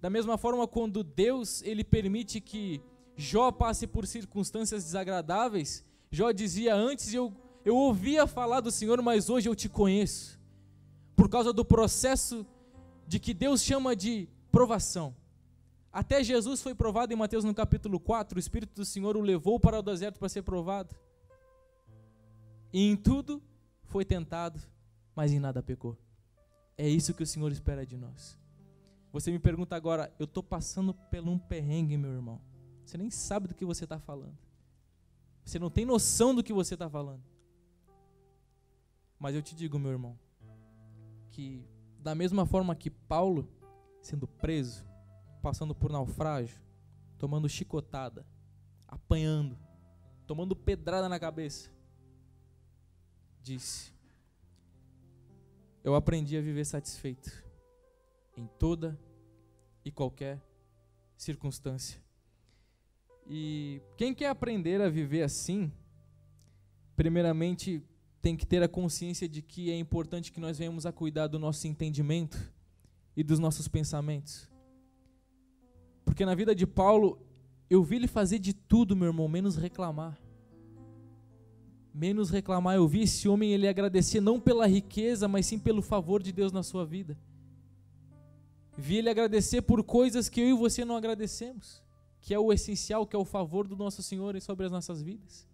Da 0.00 0.10
mesma 0.10 0.36
forma, 0.36 0.66
quando 0.66 1.04
Deus 1.04 1.62
ele 1.62 1.84
permite 1.84 2.40
que 2.40 2.80
Jó 3.16 3.52
passe 3.52 3.86
por 3.86 4.06
circunstâncias 4.06 4.84
desagradáveis, 4.84 5.84
Jó 6.10 6.30
dizia 6.30 6.74
antes 6.74 7.12
eu 7.14 7.32
eu 7.64 7.76
ouvia 7.76 8.26
falar 8.26 8.60
do 8.60 8.70
Senhor, 8.70 9.00
mas 9.02 9.30
hoje 9.30 9.48
eu 9.48 9.54
te 9.54 9.68
conheço. 9.68 10.40
Por 11.14 11.28
causa 11.28 11.52
do 11.52 11.64
processo 11.64 12.46
de 13.06 13.18
que 13.18 13.32
Deus 13.32 13.62
chama 13.62 13.94
de 13.94 14.28
provação. 14.50 15.14
Até 15.92 16.24
Jesus 16.24 16.62
foi 16.62 16.74
provado 16.74 17.12
em 17.12 17.16
Mateus 17.16 17.44
no 17.44 17.54
capítulo 17.54 18.00
4, 18.00 18.36
o 18.36 18.40
Espírito 18.40 18.74
do 18.74 18.84
Senhor 18.84 19.16
o 19.16 19.20
levou 19.20 19.60
para 19.60 19.78
o 19.78 19.82
deserto 19.82 20.18
para 20.18 20.28
ser 20.28 20.42
provado. 20.42 20.94
E 22.72 22.90
em 22.90 22.96
tudo 22.96 23.42
foi 23.84 24.04
tentado, 24.04 24.58
mas 25.14 25.32
em 25.32 25.38
nada 25.38 25.62
pecou. 25.62 25.98
É 26.78 26.88
isso 26.88 27.12
que 27.12 27.22
o 27.22 27.26
Senhor 27.26 27.52
espera 27.52 27.84
de 27.84 27.96
nós. 27.96 28.38
Você 29.12 29.30
me 29.30 29.38
pergunta 29.38 29.76
agora, 29.76 30.10
eu 30.18 30.24
estou 30.24 30.42
passando 30.42 30.94
por 30.94 31.28
um 31.28 31.38
perrengue, 31.38 31.98
meu 31.98 32.12
irmão. 32.12 32.40
Você 32.86 32.96
nem 32.96 33.10
sabe 33.10 33.48
do 33.48 33.54
que 33.54 33.64
você 33.64 33.84
está 33.84 33.98
falando. 33.98 34.38
Você 35.44 35.58
não 35.58 35.68
tem 35.68 35.84
noção 35.84 36.34
do 36.34 36.42
que 36.42 36.52
você 36.52 36.74
está 36.74 36.88
falando. 36.88 37.22
Mas 39.22 39.36
eu 39.36 39.40
te 39.40 39.54
digo, 39.54 39.78
meu 39.78 39.92
irmão, 39.92 40.18
que 41.30 41.64
da 42.00 42.12
mesma 42.12 42.44
forma 42.44 42.74
que 42.74 42.90
Paulo, 42.90 43.48
sendo 44.00 44.26
preso, 44.26 44.84
passando 45.40 45.76
por 45.76 45.92
naufrágio, 45.92 46.60
tomando 47.18 47.48
chicotada, 47.48 48.26
apanhando, 48.88 49.56
tomando 50.26 50.56
pedrada 50.56 51.08
na 51.08 51.20
cabeça, 51.20 51.70
disse: 53.40 53.94
Eu 55.84 55.94
aprendi 55.94 56.36
a 56.36 56.40
viver 56.40 56.64
satisfeito 56.64 57.30
em 58.36 58.48
toda 58.58 58.98
e 59.84 59.92
qualquer 59.92 60.42
circunstância. 61.16 62.02
E 63.28 63.80
quem 63.96 64.12
quer 64.12 64.30
aprender 64.30 64.80
a 64.80 64.88
viver 64.88 65.22
assim, 65.22 65.72
primeiramente 66.96 67.86
tem 68.22 68.36
que 68.36 68.46
ter 68.46 68.62
a 68.62 68.68
consciência 68.68 69.28
de 69.28 69.42
que 69.42 69.68
é 69.68 69.76
importante 69.76 70.30
que 70.30 70.38
nós 70.38 70.56
venhamos 70.56 70.86
a 70.86 70.92
cuidar 70.92 71.26
do 71.26 71.40
nosso 71.40 71.66
entendimento 71.66 72.38
e 73.16 73.24
dos 73.24 73.40
nossos 73.40 73.66
pensamentos. 73.66 74.48
Porque 76.04 76.24
na 76.24 76.34
vida 76.34 76.54
de 76.54 76.64
Paulo, 76.64 77.20
eu 77.68 77.82
vi 77.82 77.96
ele 77.96 78.06
fazer 78.06 78.38
de 78.38 78.54
tudo, 78.54 78.94
meu 78.94 79.08
irmão, 79.08 79.26
menos 79.26 79.56
reclamar. 79.56 80.16
Menos 81.92 82.30
reclamar. 82.30 82.76
Eu 82.76 82.86
vi 82.86 83.02
esse 83.02 83.28
homem 83.28 83.52
ele 83.52 83.66
agradecer 83.66 84.20
não 84.20 84.38
pela 84.38 84.68
riqueza, 84.68 85.26
mas 85.26 85.46
sim 85.46 85.58
pelo 85.58 85.82
favor 85.82 86.22
de 86.22 86.32
Deus 86.32 86.52
na 86.52 86.62
sua 86.62 86.86
vida. 86.86 87.18
Vi 88.78 88.98
ele 88.98 89.10
agradecer 89.10 89.62
por 89.62 89.82
coisas 89.82 90.28
que 90.28 90.40
eu 90.40 90.48
e 90.48 90.52
você 90.52 90.84
não 90.84 90.96
agradecemos, 90.96 91.82
que 92.20 92.32
é 92.32 92.38
o 92.38 92.52
essencial, 92.52 93.04
que 93.04 93.16
é 93.16 93.18
o 93.18 93.24
favor 93.24 93.66
do 93.66 93.76
nosso 93.76 94.00
Senhor 94.00 94.40
sobre 94.40 94.64
as 94.64 94.72
nossas 94.72 95.02
vidas. 95.02 95.50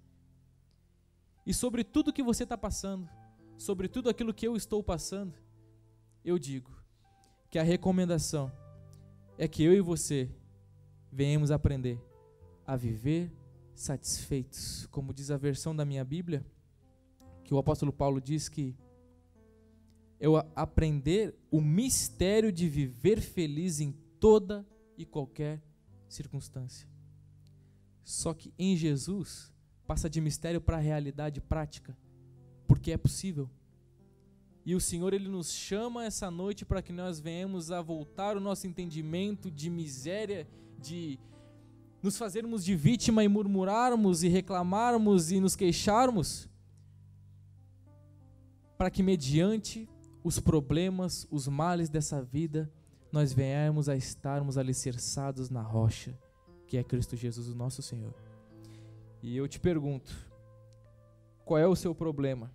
E 1.49 1.55
sobre 1.55 1.83
tudo 1.83 2.13
que 2.13 2.23
você 2.23 2.43
está 2.43 2.59
passando, 2.59 3.09
sobre 3.57 3.89
tudo 3.89 4.11
aquilo 4.11 4.35
que 4.35 4.47
eu 4.47 4.55
estou 4.55 4.83
passando, 4.83 5.35
eu 6.23 6.39
digo 6.39 6.71
que 7.49 7.59
a 7.59 7.63
recomendação 7.63 8.53
é 9.39 9.49
que 9.49 9.63
eu 9.63 9.73
e 9.73 9.81
você 9.81 10.31
venhamos 11.11 11.51
aprender 11.51 11.99
a 12.67 12.77
viver 12.77 13.33
satisfeitos. 13.75 14.87
Como 14.91 15.15
diz 15.15 15.31
a 15.31 15.39
versão 15.39 15.75
da 15.75 15.87
minha 15.87 16.05
Bíblia, 16.05 16.45
que 17.43 17.55
o 17.55 17.57
apóstolo 17.57 17.95
Paulo 17.95 18.21
diz 18.21 18.51
que 18.51 18.77
eu 20.21 20.37
aprender 20.55 21.35
o 21.51 21.63
mistério 21.63 22.53
de 22.53 22.69
viver 22.69 23.23
feliz 23.23 23.81
em 23.81 23.93
toda 24.21 24.69
e 24.99 25.07
qualquer 25.07 25.63
circunstância. 26.11 26.87
Só 28.05 28.35
que 28.35 28.53
em 28.59 28.77
Jesus 28.77 29.51
passa 29.89 30.09
de 30.09 30.21
mistério 30.21 30.61
para 30.61 30.77
realidade 30.77 31.41
prática, 31.41 31.97
porque 32.67 32.93
é 32.93 32.99
possível. 32.99 33.49
E 34.67 34.75
o 34.75 34.81
Senhor 34.81 35.15
ele 35.15 35.31
nos 35.31 35.51
chama 35.51 36.05
essa 36.05 36.31
noite 36.31 36.63
para 36.63 36.83
que 36.83 36.93
nós 36.93 37.19
venhamos 37.19 37.73
a 37.73 37.81
voltar 37.81 38.37
o 38.37 38.41
nosso 38.41 38.67
entendimento 38.67 39.51
de 39.51 39.71
miséria, 39.71 40.47
de 40.79 41.19
nos 42.03 42.19
fazermos 42.19 42.63
de 42.63 42.77
vítima 42.77 43.25
e 43.25 43.29
murmurarmos 43.29 44.23
e 44.23 44.29
reclamarmos 44.29 45.33
e 45.33 45.41
nos 45.41 45.57
queixarmos, 45.57 46.47
para 48.77 48.91
que 48.91 49.03
mediante 49.03 49.89
os 50.23 50.39
problemas, 50.39 51.27
os 51.31 51.49
males 51.49 51.89
dessa 51.89 52.23
vida, 52.23 52.71
nós 53.11 53.33
venhamos 53.33 53.89
a 53.89 53.97
estarmos 53.97 54.59
alicerçados 54.59 55.49
na 55.49 55.63
rocha, 55.63 56.17
que 56.67 56.77
é 56.77 56.85
Cristo 56.85 57.17
Jesus, 57.17 57.49
o 57.49 57.55
nosso 57.55 57.81
Senhor. 57.81 58.28
E 59.23 59.37
eu 59.37 59.49
te 59.49 59.59
pergunto: 59.59 60.15
qual 61.45 61.59
é 61.59 61.67
o 61.67 61.77
seu 61.77 61.95
problema? 61.95 62.53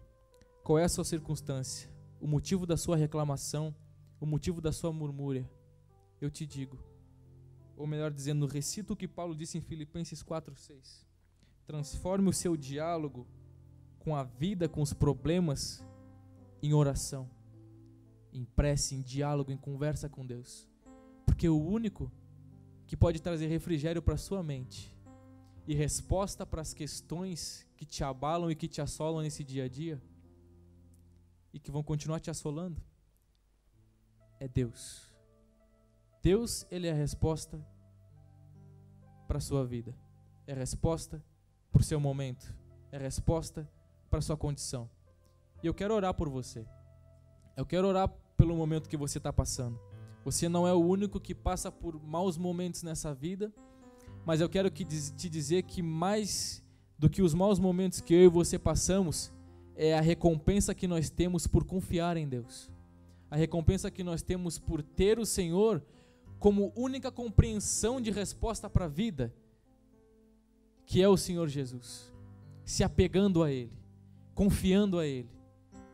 Qual 0.63 0.79
é 0.79 0.83
a 0.83 0.89
sua 0.89 1.03
circunstância? 1.03 1.89
O 2.21 2.27
motivo 2.27 2.65
da 2.65 2.77
sua 2.77 2.95
reclamação? 2.95 3.75
O 4.19 4.25
motivo 4.25 4.61
da 4.61 4.71
sua 4.71 4.93
murmúria? 4.93 5.49
Eu 6.21 6.31
te 6.31 6.45
digo, 6.45 6.79
ou 7.75 7.85
melhor 7.85 8.11
dizendo, 8.11 8.45
recito 8.45 8.93
o 8.93 8.95
que 8.95 9.07
Paulo 9.07 9.35
disse 9.35 9.57
em 9.57 9.61
Filipenses 9.61 10.23
4:6. 10.23 11.05
Transforme 11.65 12.29
o 12.29 12.33
seu 12.33 12.55
diálogo 12.55 13.27
com 13.99 14.15
a 14.15 14.23
vida, 14.23 14.69
com 14.69 14.81
os 14.81 14.93
problemas, 14.93 15.83
em 16.61 16.73
oração, 16.73 17.29
em 18.31 18.45
prece, 18.45 18.95
em 18.95 19.01
diálogo, 19.01 19.51
em 19.51 19.57
conversa 19.57 20.07
com 20.07 20.25
Deus. 20.25 20.67
Porque 21.25 21.49
o 21.49 21.61
único 21.61 22.11
que 22.85 22.95
pode 22.95 23.21
trazer 23.21 23.47
refrigério 23.47 24.01
para 24.01 24.17
sua 24.17 24.43
mente 24.43 24.95
e 25.67 25.73
resposta 25.73 26.45
para 26.45 26.61
as 26.61 26.73
questões 26.73 27.65
que 27.77 27.85
te 27.85 28.03
abalam 28.03 28.51
e 28.51 28.55
que 28.55 28.67
te 28.67 28.81
assolam 28.81 29.21
nesse 29.21 29.43
dia 29.43 29.65
a 29.65 29.67
dia 29.69 30.01
e 31.53 31.59
que 31.59 31.71
vão 31.71 31.83
continuar 31.83 32.19
te 32.19 32.29
assolando 32.29 32.81
é 34.39 34.47
Deus. 34.47 35.09
Deus, 36.21 36.65
ele 36.69 36.87
é 36.87 36.91
a 36.91 36.95
resposta 36.95 37.65
para 39.27 39.37
a 39.37 39.41
sua 39.41 39.65
vida. 39.65 39.95
É 40.45 40.51
a 40.51 40.55
resposta 40.55 41.23
para 41.71 41.81
o 41.81 41.83
seu 41.83 41.99
momento. 41.99 42.53
É 42.91 42.97
a 42.97 42.99
resposta 42.99 43.69
para 44.09 44.19
a 44.19 44.21
sua 44.21 44.35
condição. 44.35 44.89
E 45.61 45.67
eu 45.67 45.73
quero 45.73 45.93
orar 45.93 46.13
por 46.13 46.27
você. 46.27 46.67
Eu 47.55 47.65
quero 47.65 47.87
orar 47.87 48.09
pelo 48.35 48.55
momento 48.55 48.89
que 48.89 48.97
você 48.97 49.17
está 49.17 49.31
passando. 49.31 49.79
Você 50.25 50.49
não 50.49 50.67
é 50.67 50.73
o 50.73 50.79
único 50.79 51.19
que 51.19 51.35
passa 51.35 51.71
por 51.71 52.01
maus 52.01 52.37
momentos 52.37 52.83
nessa 52.83 53.13
vida 53.13 53.53
mas 54.25 54.41
eu 54.41 54.49
quero 54.49 54.71
que, 54.71 54.85
te 54.85 55.29
dizer 55.29 55.63
que 55.63 55.81
mais 55.81 56.63
do 56.97 57.09
que 57.09 57.21
os 57.21 57.33
maus 57.33 57.59
momentos 57.59 58.01
que 58.01 58.13
eu 58.13 58.23
e 58.23 58.27
você 58.27 58.57
passamos, 58.57 59.31
é 59.75 59.97
a 59.97 60.01
recompensa 60.01 60.73
que 60.73 60.87
nós 60.87 61.09
temos 61.09 61.47
por 61.47 61.65
confiar 61.65 62.15
em 62.15 62.27
Deus. 62.27 62.71
A 63.29 63.35
recompensa 63.35 63.91
que 63.91 64.03
nós 64.03 64.21
temos 64.21 64.59
por 64.59 64.81
ter 64.81 65.19
o 65.19 65.25
Senhor 65.25 65.83
como 66.39 66.71
única 66.75 67.11
compreensão 67.11 67.99
de 67.99 68.11
resposta 68.11 68.69
para 68.69 68.85
a 68.85 68.89
vida, 68.89 69.33
que 70.85 71.01
é 71.01 71.07
o 71.07 71.17
Senhor 71.17 71.47
Jesus. 71.47 72.13
Se 72.63 72.83
apegando 72.83 73.43
a 73.43 73.51
Ele, 73.51 73.73
confiando 74.33 74.99
a 74.99 75.05
Ele 75.05 75.29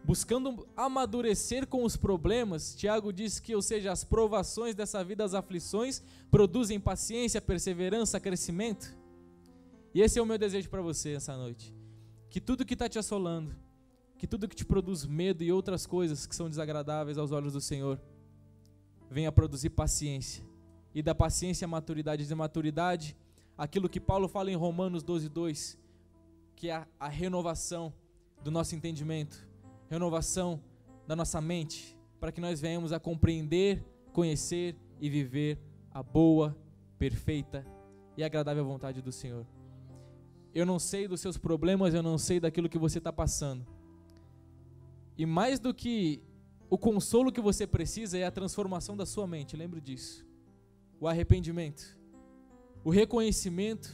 buscando 0.03 0.67
amadurecer 0.75 1.67
com 1.67 1.83
os 1.83 1.95
problemas, 1.95 2.75
Tiago 2.75 3.11
diz 3.11 3.39
que, 3.39 3.55
ou 3.55 3.61
seja, 3.61 3.91
as 3.91 4.03
provações 4.03 4.73
dessa 4.73 5.03
vida, 5.03 5.23
as 5.23 5.33
aflições, 5.33 6.01
produzem 6.31 6.79
paciência, 6.79 7.41
perseverança, 7.41 8.19
crescimento. 8.19 8.95
E 9.93 10.01
esse 10.01 10.19
é 10.19 10.21
o 10.21 10.25
meu 10.25 10.37
desejo 10.37 10.69
para 10.69 10.81
você 10.81 11.13
essa 11.13 11.35
noite. 11.35 11.73
Que 12.29 12.39
tudo 12.39 12.65
que 12.65 12.73
está 12.73 12.87
te 12.87 12.99
assolando, 12.99 13.55
que 14.17 14.27
tudo 14.27 14.47
que 14.47 14.55
te 14.55 14.65
produz 14.65 15.05
medo 15.05 15.43
e 15.43 15.51
outras 15.51 15.85
coisas 15.85 16.25
que 16.25 16.35
são 16.35 16.49
desagradáveis 16.49 17.17
aos 17.17 17.31
olhos 17.31 17.53
do 17.53 17.61
Senhor, 17.61 17.99
venha 19.09 19.31
produzir 19.31 19.71
paciência. 19.71 20.43
E 20.93 21.01
da 21.01 21.13
paciência 21.13 21.65
a 21.65 21.67
maturidade, 21.67 22.25
de 22.25 22.35
maturidade, 22.35 23.15
aquilo 23.57 23.89
que 23.89 23.99
Paulo 23.99 24.27
fala 24.27 24.51
em 24.51 24.55
Romanos 24.55 25.03
12, 25.03 25.29
2, 25.29 25.77
que 26.55 26.69
é 26.69 26.75
a, 26.75 26.87
a 26.99 27.07
renovação 27.07 27.93
do 28.43 28.51
nosso 28.51 28.75
entendimento 28.75 29.48
renovação 29.89 30.61
da 31.07 31.15
nossa 31.15 31.41
mente, 31.41 31.97
para 32.19 32.31
que 32.31 32.39
nós 32.39 32.61
venhamos 32.61 32.93
a 32.93 32.99
compreender, 32.99 33.83
conhecer 34.13 34.75
e 34.99 35.09
viver 35.09 35.59
a 35.91 36.03
boa, 36.03 36.55
perfeita 36.97 37.65
e 38.15 38.23
agradável 38.23 38.63
vontade 38.65 39.01
do 39.01 39.11
Senhor. 39.11 39.45
Eu 40.53 40.65
não 40.65 40.77
sei 40.77 41.07
dos 41.07 41.21
seus 41.21 41.37
problemas, 41.37 41.93
eu 41.93 42.03
não 42.03 42.17
sei 42.17 42.39
daquilo 42.39 42.69
que 42.69 42.77
você 42.77 42.97
está 42.97 43.11
passando. 43.11 43.65
E 45.17 45.25
mais 45.25 45.59
do 45.59 45.73
que 45.73 46.21
o 46.69 46.77
consolo 46.77 47.31
que 47.31 47.41
você 47.41 47.65
precisa 47.65 48.17
é 48.17 48.25
a 48.25 48.31
transformação 48.31 48.95
da 48.95 49.05
sua 49.05 49.25
mente, 49.25 49.57
lembre 49.57 49.81
disso. 49.81 50.25
O 50.99 51.07
arrependimento, 51.07 51.97
o 52.83 52.89
reconhecimento 52.89 53.89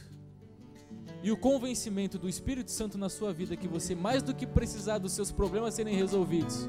e 1.22 1.32
o 1.32 1.36
convencimento 1.36 2.18
do 2.18 2.28
Espírito 2.28 2.70
Santo 2.70 2.96
na 2.96 3.08
sua 3.08 3.32
vida 3.32 3.56
que 3.56 3.66
você, 3.66 3.94
mais 3.94 4.22
do 4.22 4.34
que 4.34 4.46
precisar 4.46 4.98
dos 4.98 5.12
seus 5.12 5.32
problemas 5.32 5.74
serem 5.74 5.94
resolvidos, 5.94 6.68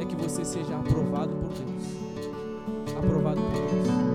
é 0.00 0.04
que 0.04 0.16
você 0.16 0.44
seja 0.44 0.76
aprovado 0.76 1.34
por 1.36 1.48
Deus. 1.48 2.96
Aprovado 2.96 3.40
por 3.40 3.50
Deus. 3.52 4.05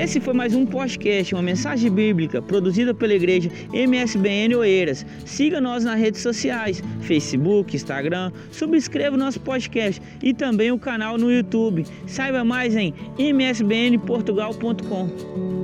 Esse 0.00 0.18
foi 0.18 0.32
mais 0.32 0.54
um 0.54 0.64
podcast, 0.64 1.34
uma 1.34 1.42
mensagem 1.42 1.90
bíblica 1.90 2.40
produzida 2.40 2.94
pela 2.94 3.12
igreja 3.12 3.50
MSBN 3.70 4.56
Oeiras. 4.56 5.04
Siga 5.26 5.60
nós 5.60 5.84
nas 5.84 6.00
redes 6.00 6.22
sociais, 6.22 6.82
Facebook, 7.02 7.76
Instagram, 7.76 8.32
subscreva 8.50 9.14
o 9.14 9.18
nosso 9.18 9.38
podcast 9.40 10.00
e 10.22 10.32
também 10.32 10.72
o 10.72 10.78
canal 10.78 11.18
no 11.18 11.30
YouTube. 11.30 11.84
Saiba 12.06 12.42
mais 12.42 12.74
em 12.74 12.94
msbnportugal.com. 13.18 15.59